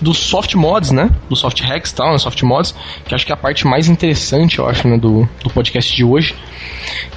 [0.00, 1.10] dos soft mods, né?
[1.28, 2.18] Dos soft hacks e tal, né?
[2.18, 2.74] soft mods,
[3.04, 6.04] que acho que é a parte mais interessante, eu acho, né, do, do podcast de
[6.04, 6.34] hoje,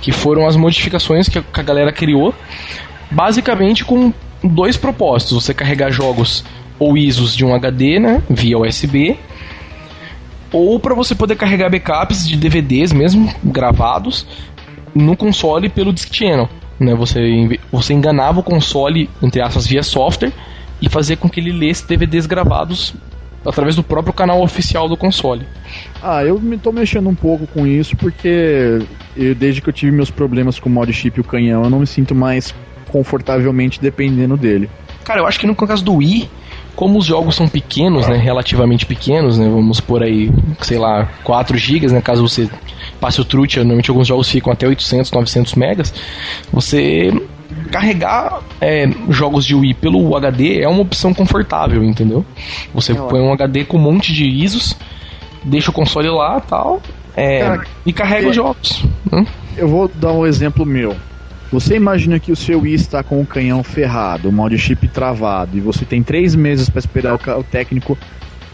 [0.01, 2.33] que foram as modificações que a, que a galera criou,
[3.09, 4.13] basicamente com
[4.43, 6.43] dois propósitos: você carregar jogos
[6.79, 9.17] ou ISOs de um HD, né, via USB,
[10.51, 14.25] ou para você poder carregar backups de DVDs mesmo gravados
[14.93, 16.49] no console pelo Disk Channel.
[16.79, 20.33] Né, você, você enganava o console, entre aspas, via software
[20.81, 22.93] e fazer com que ele lesse DVDs gravados
[23.45, 25.45] através do próprio canal oficial do console.
[26.01, 28.79] Ah, eu me tô mexendo um pouco com isso porque
[29.15, 31.69] eu, desde que eu tive meus problemas com o mod chip e o canhão, eu
[31.69, 32.53] não me sinto mais
[32.91, 34.69] confortavelmente dependendo dele.
[35.03, 36.29] Cara, eu acho que no caso do Wii,
[36.75, 41.57] como os jogos são pequenos, né, relativamente pequenos, né, vamos por aí, sei lá, 4
[41.57, 42.49] GB, né, caso você
[42.99, 45.93] passe o truth, normalmente alguns jogos ficam até 800, 900 megas,
[46.51, 47.11] você
[47.71, 52.25] carregar é, jogos de Wii pelo HD é uma opção confortável, entendeu?
[52.73, 54.75] Você é põe um HD com um monte de ISOs,
[55.43, 56.81] deixa o console lá tal,
[57.15, 58.85] é, Cara, e carrega é, os jogos.
[59.11, 59.25] Né?
[59.57, 60.95] Eu vou dar um exemplo meu.
[61.51, 65.57] Você imagina que o seu Wii está com o canhão ferrado, o mod chip travado,
[65.57, 67.97] e você tem três meses para esperar o, técnico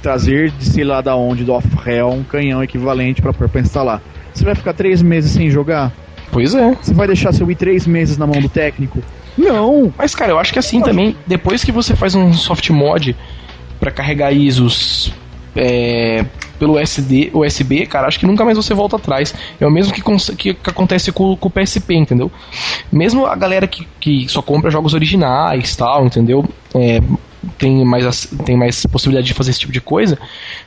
[0.01, 4.01] trazer de sei lá da onde, do off-rail, um canhão equivalente para instalar.
[4.33, 5.91] Você vai ficar três meses sem jogar?
[6.31, 6.75] Pois é.
[6.75, 9.01] Você vai deixar seu Wii três meses na mão do técnico?
[9.37, 9.93] Não.
[9.97, 13.15] Mas, cara, eu acho que assim também, depois que você faz um soft mod
[13.79, 15.13] para carregar ISOs
[15.55, 16.25] é,
[16.59, 19.33] pelo SD, USB, cara, acho que nunca mais você volta atrás.
[19.59, 20.01] É o mesmo que,
[20.35, 22.31] que, que acontece com, com, o PSP, entendeu?
[22.91, 26.45] Mesmo a galera que, que só compra jogos originais tal, entendeu?
[26.75, 27.01] É,
[27.57, 30.17] tem mais, tem mais possibilidade de fazer esse tipo de coisa.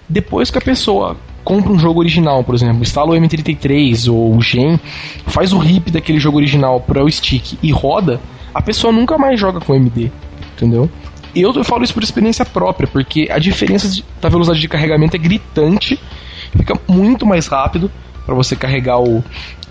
[0.08, 4.42] Depois que a pessoa compra um jogo original, por exemplo, instala o M33 ou o
[4.42, 4.78] Gen,
[5.26, 8.20] faz o RIP daquele jogo original para o stick e roda,
[8.54, 10.10] a pessoa nunca mais joga com MD,
[10.54, 10.90] entendeu?
[11.34, 15.16] Eu, eu falo isso por experiência própria, porque a diferença de, da velocidade de carregamento
[15.16, 15.98] é gritante,
[16.56, 17.90] fica muito mais rápido
[18.26, 19.22] para você carregar o,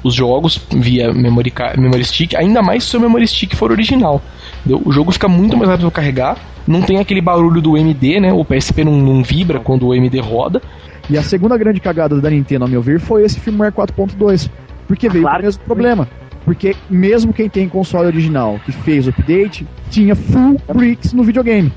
[0.03, 4.21] os jogos via memory, memory stick, ainda mais se o seu memory stick for original.
[4.59, 4.81] Entendeu?
[4.85, 8.31] O jogo fica muito mais rápido para carregar, não tem aquele barulho do MD, né?
[8.31, 10.61] O PSP não, não vibra quando o MD roda.
[11.09, 14.49] E a segunda grande cagada da Nintendo, ao meu ver, foi esse firmware 4.2.
[14.87, 15.41] Porque veio claro.
[15.41, 16.07] o mesmo problema.
[16.45, 21.71] Porque mesmo quem tem console original que fez o update, tinha full bricks no videogame.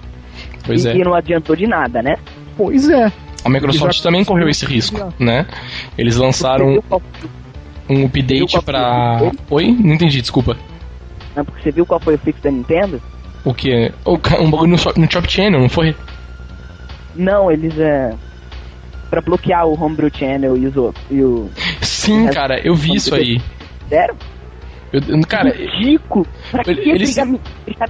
[0.64, 0.96] Pois e, é.
[0.96, 2.16] e não adiantou de nada, né?
[2.56, 3.10] Pois é.
[3.44, 5.46] A Microsoft já também correu esse risco, né?
[5.98, 6.82] Eles lançaram
[7.88, 9.32] um update pra.
[9.50, 9.76] Oi?
[9.80, 10.56] Não entendi, desculpa.
[11.34, 13.02] Não, porque você viu qual foi o fix da Nintendo?
[13.44, 13.92] O que?
[14.06, 15.96] Um bagulho no, no Shop Channel, não foi?
[17.16, 18.14] Não, eles é.
[19.12, 21.50] Pra bloquear o Homebrew Channel e, os, e o.
[21.82, 23.42] Sim, cara, eu vi isso aí.
[23.86, 24.16] Sério?
[24.90, 26.26] Eu, cara, Ridículo!
[26.50, 27.14] Pra que eles-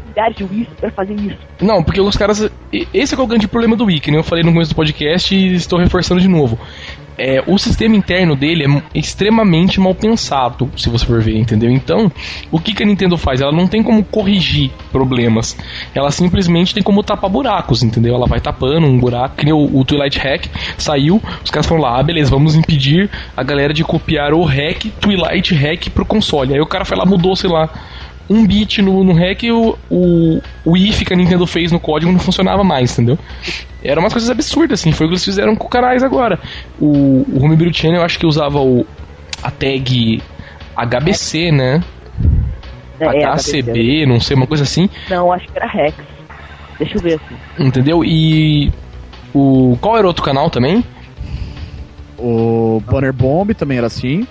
[0.08, 1.38] milhares de Wii pra fazer isso?
[1.60, 2.50] Não, porque os caras.
[2.72, 4.18] e- Esse é é o grande problema do Wiki, né?
[4.18, 6.58] Eu falei no começo do podcast e estou reforçando de novo.
[7.18, 11.70] É, o sistema interno dele é extremamente mal pensado, se você for ver, entendeu?
[11.70, 12.10] Então,
[12.50, 13.40] o que, que a Nintendo faz?
[13.40, 15.56] Ela não tem como corrigir problemas.
[15.94, 18.14] Ela simplesmente tem como tapar buracos, entendeu?
[18.14, 20.46] Ela vai tapando um buraco, que nem o, o Twilight Hack
[20.78, 24.86] saiu, os caras foram lá, ah, beleza, vamos impedir a galera de copiar o hack,
[25.00, 26.54] Twilight Hack pro console.
[26.54, 27.68] Aí o cara foi lá, mudou, sei lá,
[28.28, 31.80] um bit no, no hack e o, o, o if que a Nintendo fez no
[31.80, 33.18] código não funcionava mais, entendeu?
[33.82, 36.38] Eram umas coisas absurdas, assim, foi o que eles fizeram com canais agora.
[36.80, 38.86] O, o Homebrew Channel eu acho que usava o,
[39.42, 40.22] a tag
[40.76, 41.82] HBC, né?
[43.00, 45.96] É, HCB, não sei, uma coisa assim, Não, acho que era Rex.
[46.78, 47.36] Deixa eu ver assim.
[47.58, 48.04] entendeu?
[48.04, 48.72] E
[49.34, 50.84] o qual era o outro canal também?
[52.18, 54.26] O Banner Bomb também era assim.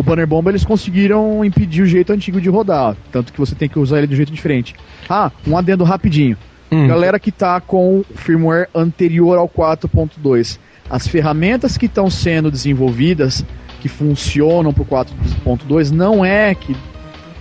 [0.00, 3.68] O Banner Bomb eles conseguiram impedir o jeito antigo de rodar, tanto que você tem
[3.68, 4.74] que usar ele de um jeito diferente.
[5.06, 6.38] Ah, um adendo rapidinho.
[6.72, 12.50] Hum, Galera que tá com o firmware anterior ao 4.2, as ferramentas que estão sendo
[12.50, 13.44] desenvolvidas
[13.82, 16.74] que funcionam pro 4.2 não é que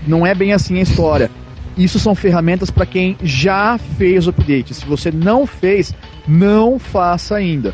[0.06, 1.32] não é bem assim a história.
[1.78, 4.74] Isso são ferramentas para quem já fez o update.
[4.74, 5.96] Se você não fez,
[6.28, 7.74] não faça ainda.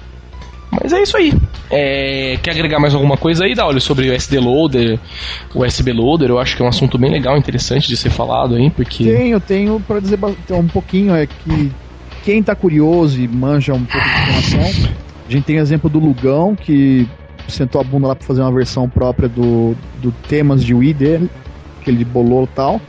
[0.82, 1.34] Mas é isso aí.
[1.72, 5.00] É, quer agregar mais alguma coisa aí, Daulio, sobre o SD Loader,
[5.54, 6.30] o USB Loader?
[6.30, 9.04] Eu acho que é um assunto bem legal, interessante de ser falado aí, porque.
[9.04, 11.72] Tenho, tenho para dizer ba- um pouquinho é que
[12.24, 14.94] quem tá curioso e manja um pouco de informação,
[15.28, 17.08] a gente tem o exemplo do Lugão que
[17.48, 21.30] sentou a bunda lá para fazer uma versão própria do, do temas de Wii dele,
[21.84, 22.82] que ele bolou e tal.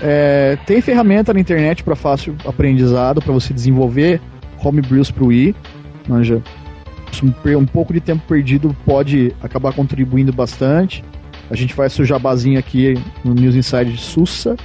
[0.00, 4.20] É, tem ferramenta na internet para fácil aprendizado para você desenvolver
[4.64, 5.54] homebrews pro Wii,
[6.08, 6.42] manja.
[7.22, 11.04] Um, um pouco de tempo perdido pode acabar contribuindo bastante.
[11.50, 12.94] A gente faz seu jabazinho aqui
[13.24, 14.56] no News Inside de Sussa,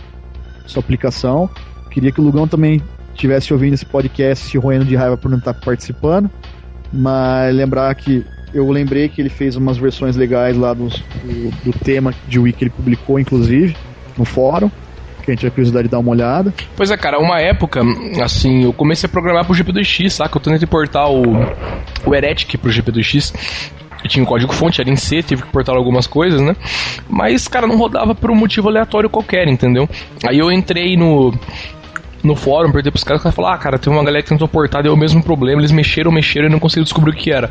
[0.66, 1.50] sua aplicação.
[1.92, 2.82] Queria que o Lugão também
[3.14, 6.30] estivesse ouvindo esse podcast se roendo de raiva por não estar participando.
[6.94, 12.14] Mas lembrar que eu lembrei que ele fez umas versões legais lá do, do tema
[12.28, 13.76] de Wii que ele publicou, inclusive,
[14.18, 14.72] no fórum.
[15.28, 16.54] Que a gente tiver curiosidade de dar uma olhada.
[16.74, 17.82] Pois é, cara, uma época,
[18.24, 20.38] assim, eu comecei a programar pro GP2X, saca?
[20.38, 21.22] Eu tentei importar o,
[22.06, 23.70] o Heretic pro GP2X.
[24.02, 26.56] Eu tinha um código fonte, era em C, tive que portar algumas coisas, né?
[27.10, 29.90] Mas, cara, não rodava por um motivo aleatório qualquer, entendeu?
[30.26, 31.34] Aí eu entrei no.
[32.24, 34.48] No fórum, perguntei pros caras, os caras falaram, ah, cara, tem uma galera que tentou
[34.48, 37.50] portar, deu o mesmo problema, eles mexeram, mexeram e não conseguiram descobrir o que era.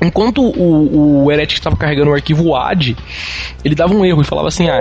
[0.00, 2.96] Enquanto o, o Heretic estava carregando o arquivo AD,
[3.64, 4.80] ele dava um erro e falava assim, ah,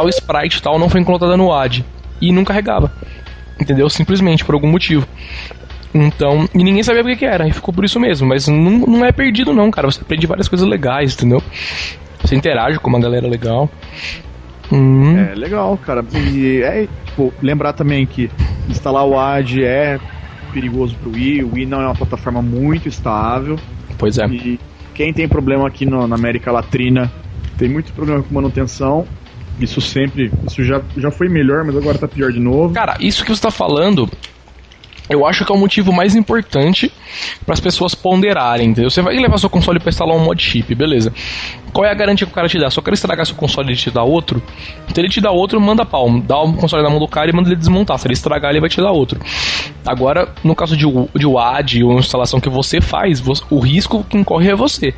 [0.00, 1.84] tal sprite tal não foi encontrada no AD.
[2.20, 2.92] E não carregava.
[3.60, 3.88] Entendeu?
[3.88, 5.06] Simplesmente, por algum motivo.
[5.94, 8.26] Então, e ninguém sabia o que, que era, e ficou por isso mesmo.
[8.28, 9.90] Mas não, não é perdido não, cara.
[9.90, 11.42] Você aprende várias coisas legais, entendeu?
[12.22, 13.70] Você interage com uma galera legal.
[14.70, 16.04] Hum, É legal, cara.
[16.14, 18.30] E é, tipo, lembrar também que
[18.68, 19.98] instalar o AD é
[20.52, 21.44] perigoso pro Wii.
[21.44, 23.56] O Wii não é uma plataforma muito estável.
[23.96, 24.26] Pois é.
[24.26, 24.58] E
[24.94, 27.10] quem tem problema aqui no- na América Latina
[27.56, 29.06] tem muito problema com manutenção.
[29.60, 30.30] Isso sempre.
[30.46, 32.74] Isso já, já foi melhor, mas agora tá pior de novo.
[32.74, 34.08] Cara, isso que você tá falando,
[35.08, 36.92] eu acho que é o motivo mais importante
[37.44, 38.90] para as pessoas ponderarem, entendeu?
[38.90, 41.12] Você vai levar seu console para instalar um mod chip, beleza.
[41.72, 42.68] Qual é a garantia que o cara te dá?
[42.68, 44.42] O cara estragar seu console e te dá outro,
[44.92, 46.20] se ele te dá outro, manda pau.
[46.20, 47.98] Dá o console na mão do cara e manda ele desmontar.
[47.98, 49.20] Se ele estragar, ele vai te dar outro.
[49.86, 50.84] Agora, no caso de,
[51.14, 54.92] de WAD ou instalação que você faz, o risco quem corre é você.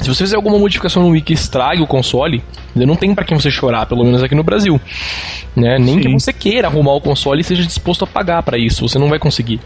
[0.00, 2.86] Se você fizer alguma modificação no Wiki que estrague o console, entendeu?
[2.86, 4.80] não tem pra quem você chorar, pelo menos aqui no Brasil.
[5.54, 5.78] Né?
[5.78, 6.00] Nem Sim.
[6.00, 8.86] que você queira arrumar o console e seja disposto a pagar pra isso.
[8.86, 9.60] Você não vai conseguir.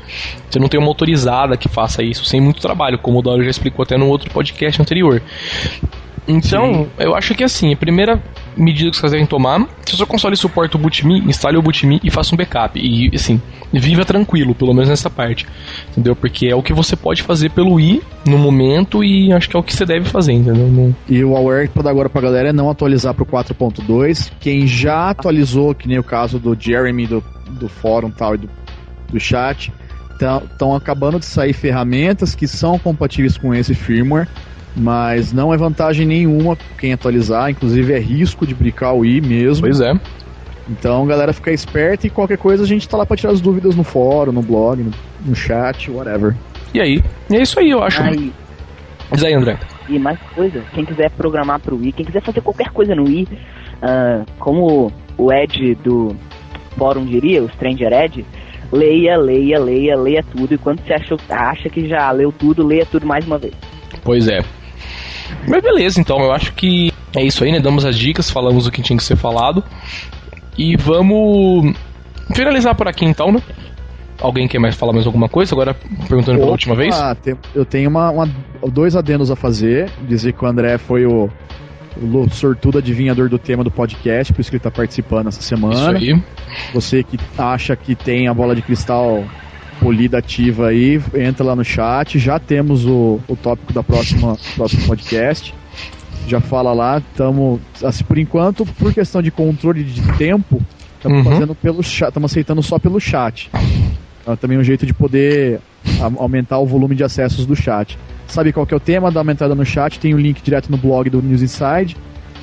[0.48, 3.50] Você não tem uma autorizada que faça isso sem muito trabalho, como o Dório já
[3.50, 5.22] explicou até no outro podcast anterior.
[6.28, 8.22] Então, eu acho que assim, a primeira
[8.56, 12.00] medida que vocês devem tomar, se o seu console suporta o BootMe, instale o BootMe
[12.04, 12.78] e faça um backup.
[12.78, 13.40] E assim,
[13.72, 15.46] viva tranquilo, pelo menos nessa parte.
[15.90, 16.14] Entendeu?
[16.14, 19.58] Porque é o que você pode fazer pelo Wii no momento e acho que é
[19.58, 20.68] o que você deve fazer, entendeu?
[20.68, 24.30] Não- E o aware pra dar agora pra galera é não atualizar pro 4.2.
[24.38, 28.50] Quem já atualizou, que nem o caso do Jeremy do, do fórum tal e do,
[29.10, 29.72] do chat,
[30.12, 34.28] estão acabando de sair ferramentas que são compatíveis com esse firmware.
[34.76, 39.66] Mas não é vantagem nenhuma quem atualizar, inclusive é risco de brincar o i mesmo.
[39.66, 39.92] Pois é.
[40.68, 43.74] Então, galera, fica esperta e qualquer coisa a gente tá lá pra tirar as dúvidas
[43.74, 44.90] no fórum, no blog, no,
[45.24, 46.36] no chat, whatever.
[46.74, 47.02] E aí?
[47.30, 48.02] E é isso aí, eu acho.
[48.02, 48.32] Aí,
[49.10, 49.58] Diz aí, André.
[49.88, 53.26] e mais coisa, quem quiser programar pro Wii, quem quiser fazer qualquer coisa no Wii,
[53.80, 56.14] ah, como o Ed do
[56.76, 58.26] fórum diria, o Stranger Ed,
[58.70, 60.54] leia, leia, leia, leia tudo.
[60.54, 63.54] E quando você acha, acha que já leu tudo, leia tudo mais uma vez.
[64.04, 64.40] Pois é.
[65.46, 67.60] Mas beleza, então, eu acho que é isso aí, né?
[67.60, 69.62] Damos as dicas, falamos o que tinha que ser falado.
[70.56, 71.74] E vamos
[72.34, 73.40] finalizar por aqui então, né?
[74.20, 75.54] Alguém quer mais falar mais alguma coisa?
[75.54, 75.74] Agora
[76.08, 76.94] perguntando pela última vez?
[76.94, 77.16] Ah,
[77.54, 78.28] eu tenho uma, uma-
[78.72, 79.88] dois adendos a fazer.
[80.08, 81.30] Dizer que o André foi o,
[81.96, 85.48] o sortudo adivinhador do tema do podcast, por isso que ele tá participando essa Isso
[85.48, 85.96] semana.
[85.96, 86.20] aí.
[86.74, 89.22] Você que acha que tem a bola de cristal
[89.88, 92.18] polida ativa aí, entra lá no chat.
[92.18, 95.54] Já temos o, o tópico da próxima próximo podcast.
[96.26, 100.60] Já fala lá, estamos assim, por enquanto, por questão de controle de tempo,
[100.96, 101.32] estamos Uhum.
[101.32, 103.50] fazendo pelo chat, estamos aceitando só pelo chat.
[104.26, 105.58] É também um jeito de poder
[106.18, 107.98] aumentar o volume de acessos do chat.
[108.26, 109.10] Sabe qual que é o tema?
[109.10, 111.96] Dá uma entrada no chat, tem o link direto no blog do News Inside.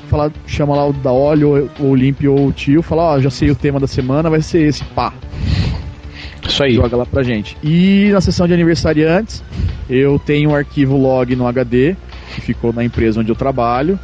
[0.08, 3.30] Fala, chama lá o da Olho, ou, o Limp ou o Tio, fala, ó, já
[3.30, 5.12] sei o tema da semana, vai ser esse, pá,
[6.46, 6.74] Isso aí.
[6.74, 7.56] joga lá pra gente.
[7.62, 9.42] E na sessão de aniversariantes,
[9.88, 11.96] eu tenho um arquivo log no HD,
[12.34, 13.98] que ficou na empresa onde eu trabalho,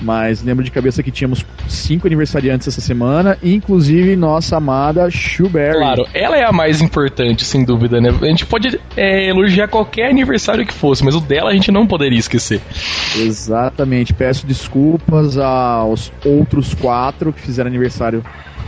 [0.00, 5.78] mas lembro de cabeça que tínhamos cinco aniversariantes essa semana, inclusive nossa amada Shuberry.
[5.78, 8.10] Claro, ela é a mais importante, sem dúvida, né?
[8.20, 11.86] A gente pode é, elogiar qualquer aniversário que fosse, mas o dela a gente não
[11.86, 12.60] poderia esquecer.
[13.16, 14.12] Exatamente.
[14.12, 18.24] Peço desculpas aos outros quatro que fizeram aniversário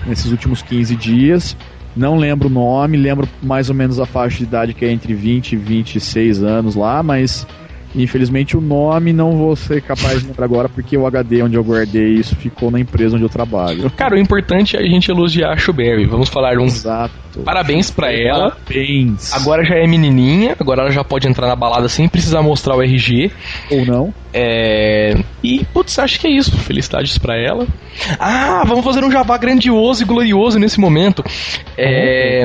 [0.06, 1.56] nesses últimos 15 dias.
[1.96, 5.14] Não lembro o nome, lembro mais ou menos a faixa de idade que é entre
[5.14, 7.46] 20 e 26 anos lá, mas
[7.94, 11.64] infelizmente o nome não vou ser capaz de lembrar agora porque o HD onde eu
[11.64, 13.90] guardei isso ficou na empresa onde eu trabalho.
[13.90, 16.04] Cara, o importante é a gente elogiar a Shuberry.
[16.04, 17.40] Vamos falar uns Exato.
[17.44, 18.50] parabéns pra ela.
[18.50, 19.32] Parabéns.
[19.32, 22.82] Agora já é menininha, agora ela já pode entrar na balada sem precisar mostrar o
[22.82, 23.30] RG.
[23.70, 24.14] Ou não.
[24.32, 24.97] É...
[25.48, 26.54] E, putz, acho que é isso.
[26.58, 27.66] Felicidades pra ela.
[28.18, 31.24] Ah, vamos fazer um jabá grandioso e glorioso nesse momento.
[31.76, 32.44] É...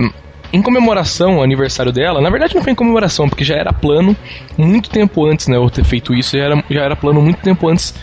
[0.53, 4.15] Em comemoração ao aniversário dela, na verdade não foi em comemoração, porque já era plano
[4.55, 5.57] muito tempo antes, né?
[5.57, 7.93] Eu ter feito isso, já era, já era plano muito tempo antes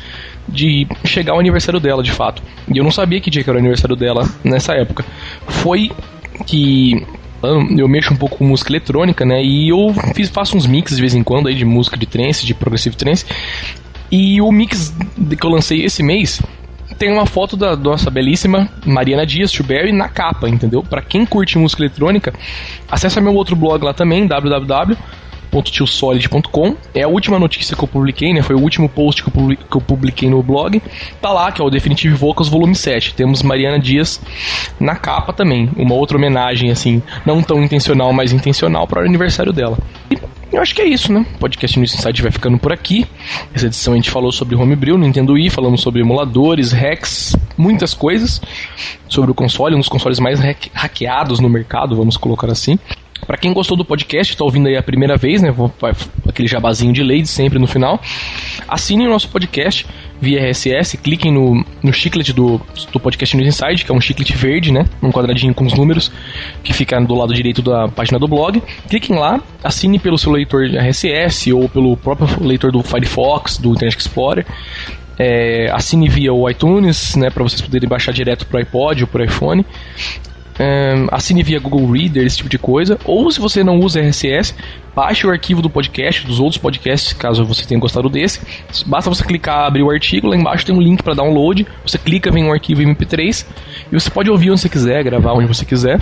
[0.49, 2.43] de chegar o aniversário dela, de fato.
[2.69, 5.05] E eu não sabia que dia que era o aniversário dela nessa época.
[5.47, 5.93] Foi
[6.45, 7.07] que
[7.43, 9.43] eu mexo um pouco com música eletrônica, né?
[9.43, 12.45] E eu fiz, faço uns mixes de vez em quando aí de música de trance,
[12.45, 13.25] de progressive trance.
[14.11, 14.93] E o mix
[15.39, 16.43] que eu lancei esse mês
[16.99, 20.83] tem uma foto da nossa belíssima Mariana Dias Schuberry na capa, entendeu?
[20.83, 22.35] Pra quem curte música eletrônica,
[22.91, 24.27] acessa meu outro blog lá também,
[25.51, 26.77] www.tiosolid.com.
[26.95, 28.43] É a última notícia que eu publiquei, né?
[28.43, 30.81] Foi o último post que eu publi- que eu publiquei no blog.
[31.21, 33.15] Tá lá, que é o Definitive Vocals Volume 7.
[33.15, 34.21] Temos Mariana Dias
[34.79, 35.69] na capa também.
[35.77, 39.77] Uma outra homenagem, assim, não tão intencional, mas intencional para o aniversário dela.
[40.11, 40.19] E
[40.53, 41.25] eu acho que é isso, né?
[41.37, 43.07] O podcast News Insight vai ficando por aqui.
[43.55, 48.41] Essa edição a gente falou sobre Homebrew, Nintendo Wii, falamos sobre emuladores, hacks, muitas coisas
[49.09, 52.79] sobre o console, um dos consoles mais hack- hackeados no mercado, vamos colocar assim.
[53.27, 55.55] Pra quem gostou do podcast, tá ouvindo aí a primeira vez, né?
[56.29, 58.01] Aquele jabazinho de lei sempre no final.
[58.67, 59.87] Assinem o nosso podcast
[60.21, 62.61] via RSS, cliquem no, no chiclete do,
[62.93, 64.85] do podcast News Inside, que é um chiclete verde, né?
[65.03, 66.13] Um quadradinho com os números,
[66.63, 68.63] que fica do lado direito da página do blog.
[68.89, 73.99] Cliquem lá, assine pelo seu leitor RSS ou pelo próprio leitor do Firefox, do Internet
[73.99, 74.47] Explorer.
[75.19, 79.23] É, assine via o iTunes, né, para vocês poderem baixar direto pro iPod ou pro
[79.23, 79.65] iPhone.
[80.59, 82.99] Ahn, assine via Google Reader, esse tipo de coisa.
[83.05, 84.55] Ou se você não usa RSS,
[84.95, 88.41] baixe o arquivo do podcast, dos outros podcasts, caso você tenha gostado desse.
[88.87, 91.67] Basta você clicar, abrir o artigo, lá embaixo tem um link para download.
[91.87, 93.47] Você clica, vem um arquivo MP3
[93.91, 96.01] e você pode ouvir onde você quiser, gravar onde você quiser.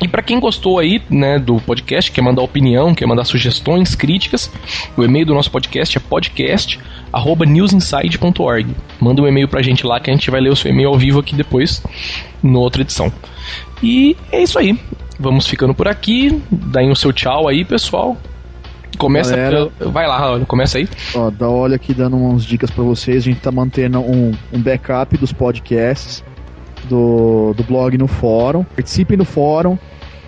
[0.00, 4.50] E para quem gostou aí, né, do podcast, quer mandar opinião, quer mandar sugestões, críticas,
[4.96, 8.66] o e-mail do nosso podcast é podcast@newsinside.org.
[9.00, 10.98] Manda um e-mail pra gente lá que a gente vai ler o seu e-mail ao
[10.98, 11.82] vivo aqui depois,
[12.42, 13.12] na outra edição.
[13.82, 14.78] E é isso aí.
[15.18, 16.42] Vamos ficando por aqui.
[16.50, 18.16] Daí o seu tchau aí, pessoal.
[18.98, 19.70] Começa Galera.
[19.78, 20.88] pela- Vai lá, Raul, começa aí.
[21.14, 23.18] Ó, dá olho aqui dando umas dicas pra vocês.
[23.18, 26.22] A gente tá mantendo um, um backup dos podcasts
[26.84, 28.62] do, do blog no fórum.
[28.64, 29.76] Participem do fórum,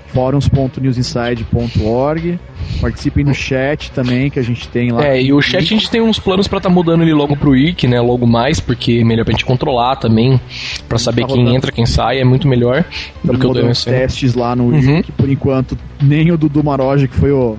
[0.08, 2.38] forums.newsinside.org.
[2.80, 5.04] Participem no chat também, que a gente tem lá.
[5.06, 7.50] É, e o chat a gente tem uns planos pra tá mudando ele logo pro
[7.50, 8.00] Wiki, né?
[8.00, 10.40] Logo mais, porque é melhor pra gente controlar também,
[10.88, 11.56] pra saber Tá quem rodando.
[11.56, 12.82] entra, quem sai, é muito melhor
[13.22, 13.90] do Estamos que o DMC.
[13.90, 14.96] testes lá no Uhum.
[14.96, 17.56] Wiki, por enquanto nem o Dudu Maroja, que foi o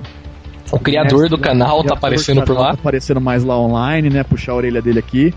[0.70, 2.68] O criador do canal tá do aparecendo por lá.
[2.68, 4.22] Tá aparecendo mais lá online, né?
[4.22, 5.32] Puxar a orelha dele aqui.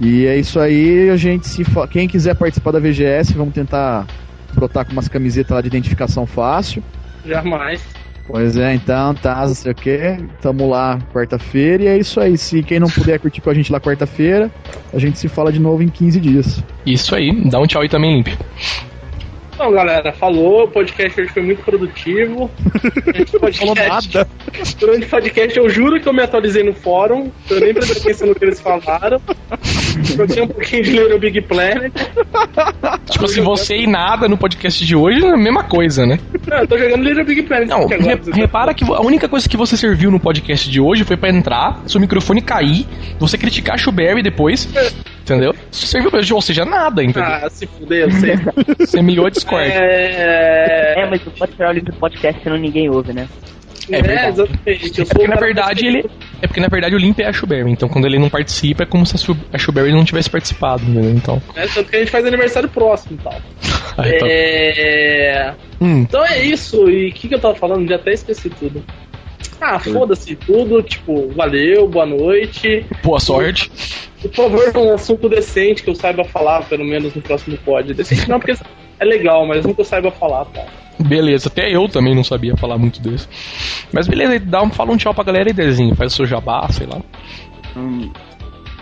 [0.00, 4.06] E é isso aí, a gente se fa- quem quiser participar da VGS, vamos tentar
[4.52, 6.82] brotar com umas camisetas lá de identificação fácil.
[7.24, 7.82] Jamais.
[8.28, 9.98] Pois é, então, tá, não sei o que.
[10.42, 12.36] Tamo lá quarta-feira e é isso aí.
[12.36, 14.50] Se quem não puder curtir com a gente lá quarta-feira,
[14.92, 16.62] a gente se fala de novo em 15 dias.
[16.84, 18.28] Isso aí, dá um tchau aí também, Limp.
[19.56, 20.64] Então, galera, falou.
[20.64, 22.50] O podcast hoje foi muito produtivo.
[23.40, 24.28] Podcast, nada.
[24.78, 27.30] durante o podcast, eu juro que eu me atualizei no fórum.
[27.48, 29.18] Eu nem prestei atenção no que eles falaram.
[30.18, 31.90] Eu tinha um pouquinho de ler o Big Planet.
[33.10, 36.18] Tipo, se você e nada no podcast de hoje é a mesma coisa, né?
[36.46, 37.66] Não, eu tô jogando Little Big Planet.
[37.68, 37.96] Não, agora.
[38.02, 41.30] re- repara que a única coisa que você serviu no podcast de hoje foi pra
[41.30, 42.86] entrar, seu microfone cair,
[43.18, 44.68] você criticar a Shuberry depois,
[45.32, 45.54] entendeu?
[45.70, 47.24] Isso serviu pra ou seja, nada, entendeu?
[47.30, 48.36] Ah, se fuder, eu sei.
[48.78, 49.70] Você miou Discord.
[49.70, 53.28] É, É, mas não pode tirar o link do podcast senão ninguém ouve, né?
[53.90, 54.28] É é, verdade.
[54.40, 54.98] exatamente.
[54.98, 56.10] Eu É porque na verdade ele.
[56.42, 58.86] É porque na verdade o Limp é a Shuberry, então quando ele não participa é
[58.86, 61.10] como se a Shu- a Shuberry não tivesse participado, entendeu?
[61.10, 61.42] Então.
[61.54, 63.40] É, tanto que a gente faz aniversário próximo e tal.
[63.98, 64.26] Aí, tá.
[64.28, 65.54] É...
[65.80, 66.88] Hum, Então é isso.
[66.90, 67.88] E o que, que eu tava falando?
[67.88, 68.82] Já até esqueci tudo.
[69.60, 70.82] Ah, foda-se tudo.
[70.82, 72.84] Tipo, valeu, boa noite.
[73.02, 73.70] boa sorte.
[74.20, 77.92] Por favor, um assunto decente que eu saiba falar, pelo menos no próximo pod.
[77.94, 78.56] Decente não, porque
[78.98, 80.64] é legal, mas nunca eu saiba falar, tá?
[80.98, 83.28] Beleza, até eu também não sabia falar muito desse.
[83.92, 85.94] Mas beleza, dá um, fala um tchau pra galera aí, Dezinho.
[85.94, 87.00] Faz o seu jabá, sei lá.
[87.76, 88.10] Hum,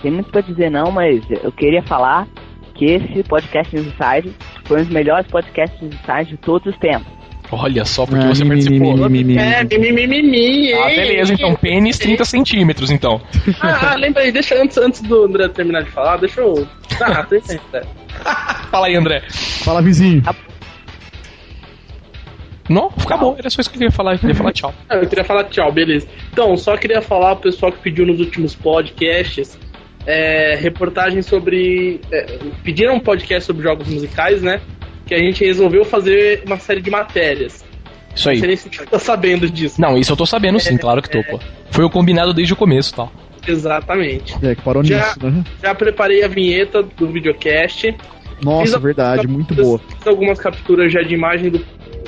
[0.00, 2.28] tem muito pra dizer não, mas eu queria falar
[2.74, 4.34] que esse podcast Inside
[4.64, 7.12] foi um dos melhores podcasts Inside de todos os tempos.
[7.54, 8.96] Olha só, porque Ah, você mi, participou.
[8.96, 9.38] mi, mi, mi, mi.
[9.38, 13.20] É, mimimi, Ah, beleza, então pênis 30 centímetros, então.
[13.60, 16.66] Ah, ah, lembra aí, deixa antes, antes do André terminar de falar, deixa eu.
[17.00, 17.88] Ah, tem certo.
[18.70, 19.22] Fala aí, André.
[19.28, 20.22] Fala, vizinho.
[22.68, 24.74] Não, acabou, era só isso que eu queria falar, eu queria falar tchau.
[24.88, 26.06] Ah, eu queria falar tchau, beleza.
[26.32, 29.58] Então, só queria falar pro pessoal que pediu nos últimos podcasts
[30.06, 32.00] é, reportagem sobre.
[32.10, 34.60] É, pediram um podcast sobre jogos musicais, né?
[35.06, 37.64] Que a gente resolveu fazer uma série de matérias.
[38.14, 38.38] Isso Não aí.
[38.38, 39.80] sei nem se você tá sabendo disso.
[39.80, 41.38] Não, isso eu tô sabendo sim, claro que tô, pô.
[41.70, 43.12] Foi o combinado desde o começo, tal.
[43.46, 44.34] Exatamente.
[44.42, 45.44] É, que parou Já- nisso, né?
[45.62, 47.94] Já preparei a vinheta do videocast.
[48.42, 49.78] Nossa, verdade, muito boa.
[49.78, 51.58] Fiz algumas capturas já de imagem do,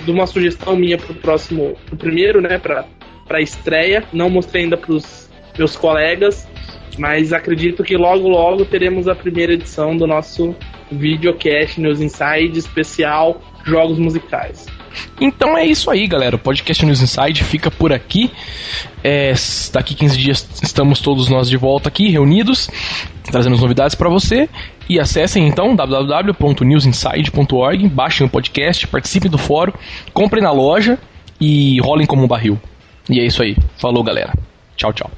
[0.04, 2.84] de uma sugestão minha pro próximo, pro primeiro, né, pra,
[3.26, 4.04] pra estreia.
[4.12, 5.28] Não mostrei ainda pros
[5.58, 6.46] meus colegas,
[6.98, 10.54] mas acredito que logo, logo teremos a primeira edição do nosso
[10.90, 14.66] videocast News Inside especial Jogos Musicais.
[15.20, 16.36] Então é isso aí, galera.
[16.36, 18.30] O podcast News Inside fica por aqui.
[19.02, 19.32] É,
[19.72, 22.68] daqui 15 dias estamos todos nós de volta aqui, reunidos,
[23.24, 24.48] trazendo as novidades para você.
[24.88, 29.72] E acessem então www.newsinside.org, baixem o podcast, participem do fórum,
[30.12, 30.98] comprem na loja
[31.40, 32.60] e rolem como um barril.
[33.08, 33.56] E é isso aí.
[33.78, 34.34] Falou, galera.
[34.76, 35.10] Tchau, tchau.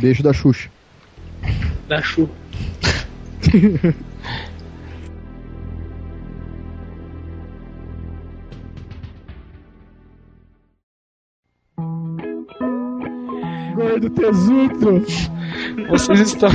[0.00, 0.68] Beijo da Xuxa.
[1.88, 2.28] Da Chu.
[13.74, 15.04] Gordo tesudo.
[15.88, 16.48] Vocês estão.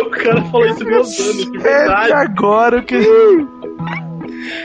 [0.00, 2.12] O cara falou isso me usando, de É verdade.
[2.12, 2.98] agora que.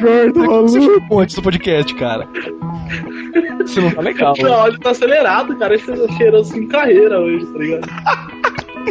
[0.01, 1.07] Gordo Você maluco.
[1.07, 2.27] foi antes do podcast, cara.
[3.59, 4.33] Você não tá legal.
[4.37, 4.43] né?
[4.43, 5.75] Não, ele tá acelerado, cara.
[5.75, 5.85] Esse
[6.17, 7.87] cheirou assim carreira hoje, tá ligado?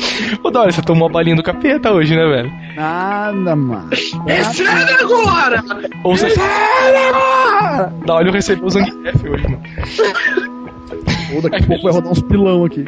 [0.43, 2.53] Ô, Dória, você tomou a balinha do capeta hoje, né, velho?
[2.75, 3.91] Nada, mano.
[4.27, 5.65] É sério agora!
[6.05, 6.35] Ou você.
[8.05, 9.63] Dória recebeu o Zangief hoje, mano.
[11.35, 12.85] Ou daqui a pouco vai rodar uns pilão aqui.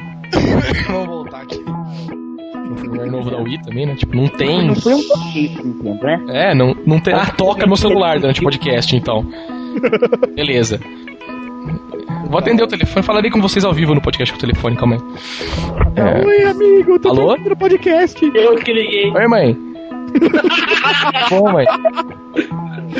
[0.87, 1.65] Vamos voltar aqui.
[2.69, 3.95] No celular novo da Wii também, né?
[3.97, 4.67] Tipo, não tem.
[4.67, 5.63] Não foi um podcast,
[6.03, 6.25] né?
[6.29, 7.15] É, não, não tem.
[7.15, 9.27] Ah, toca meu celular durante o podcast, então.
[10.37, 10.79] Beleza.
[12.27, 14.97] Vou atender o telefone, falarei com vocês ao vivo no podcast com o telefone, calma
[14.97, 15.01] aí.
[15.97, 16.27] É.
[16.27, 16.99] Oi, amigo.
[16.99, 17.31] Tô Alô?
[17.31, 18.33] ouvindo o podcast.
[18.35, 19.11] Eu que liguei.
[19.11, 19.57] Oi, mãe.
[21.31, 21.67] Bom, mãe.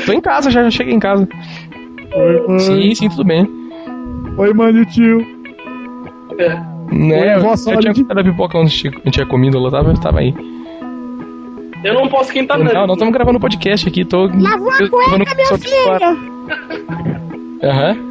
[0.05, 1.27] Tô em casa já, já cheguei em casa.
[2.15, 2.59] Oi, mãe.
[2.59, 3.47] Sim, sim, tudo bem.
[4.37, 5.25] Oi, mano e tio.
[6.91, 9.93] Né, Oi, vó eu tinha comido a pipoca onde a gente tinha comido, ela tava,
[9.95, 10.33] tava aí.
[11.83, 12.73] Eu não posso quem tá Não, vendo.
[12.87, 14.25] nós estamos gravando podcast aqui, tô.
[14.27, 15.75] Lavou a cueca, meu filho.
[17.63, 18.08] Aham.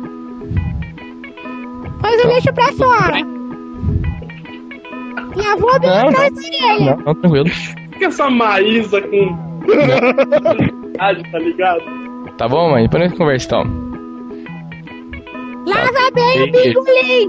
[2.00, 3.16] Pôs o lixo pra fora.
[5.36, 6.30] Lavou bem Não, a não.
[6.80, 7.48] Não, não, tranquilo.
[7.48, 9.36] Fica essa Maísa com.
[10.98, 11.82] tá ligado?
[12.36, 12.82] Tá bom, mãe?
[12.84, 13.64] Depois a gente conversa então.
[15.66, 16.82] Lava bem o Beijo.
[16.82, 17.28] bigolim.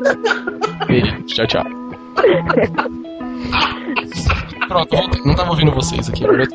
[0.88, 1.22] Beijo.
[1.24, 1.66] Tchau, tchau.
[4.68, 5.22] Pronto, voltei.
[5.26, 6.24] Não tava ouvindo vocês aqui.
[6.24, 6.50] agora eu-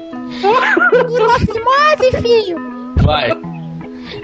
[2.23, 2.59] filho.
[3.03, 3.31] Vai.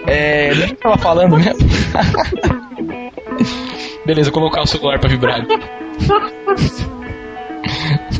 [0.06, 0.50] É.
[0.54, 1.58] Que eu tava falando mesmo?
[4.10, 5.46] Beleza, colocar o celular pra vibrar.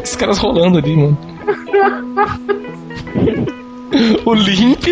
[0.01, 1.19] Os caras rolando ali, mano.
[4.25, 4.85] O Limp.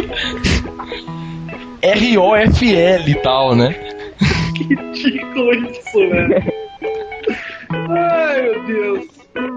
[1.81, 3.77] R-O-F-L e tal, né?
[4.57, 6.43] Que ridículo isso, velho.
[7.71, 9.07] Ai, meu Deus.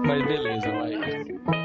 [0.06, 1.61] Mas beleza, vai.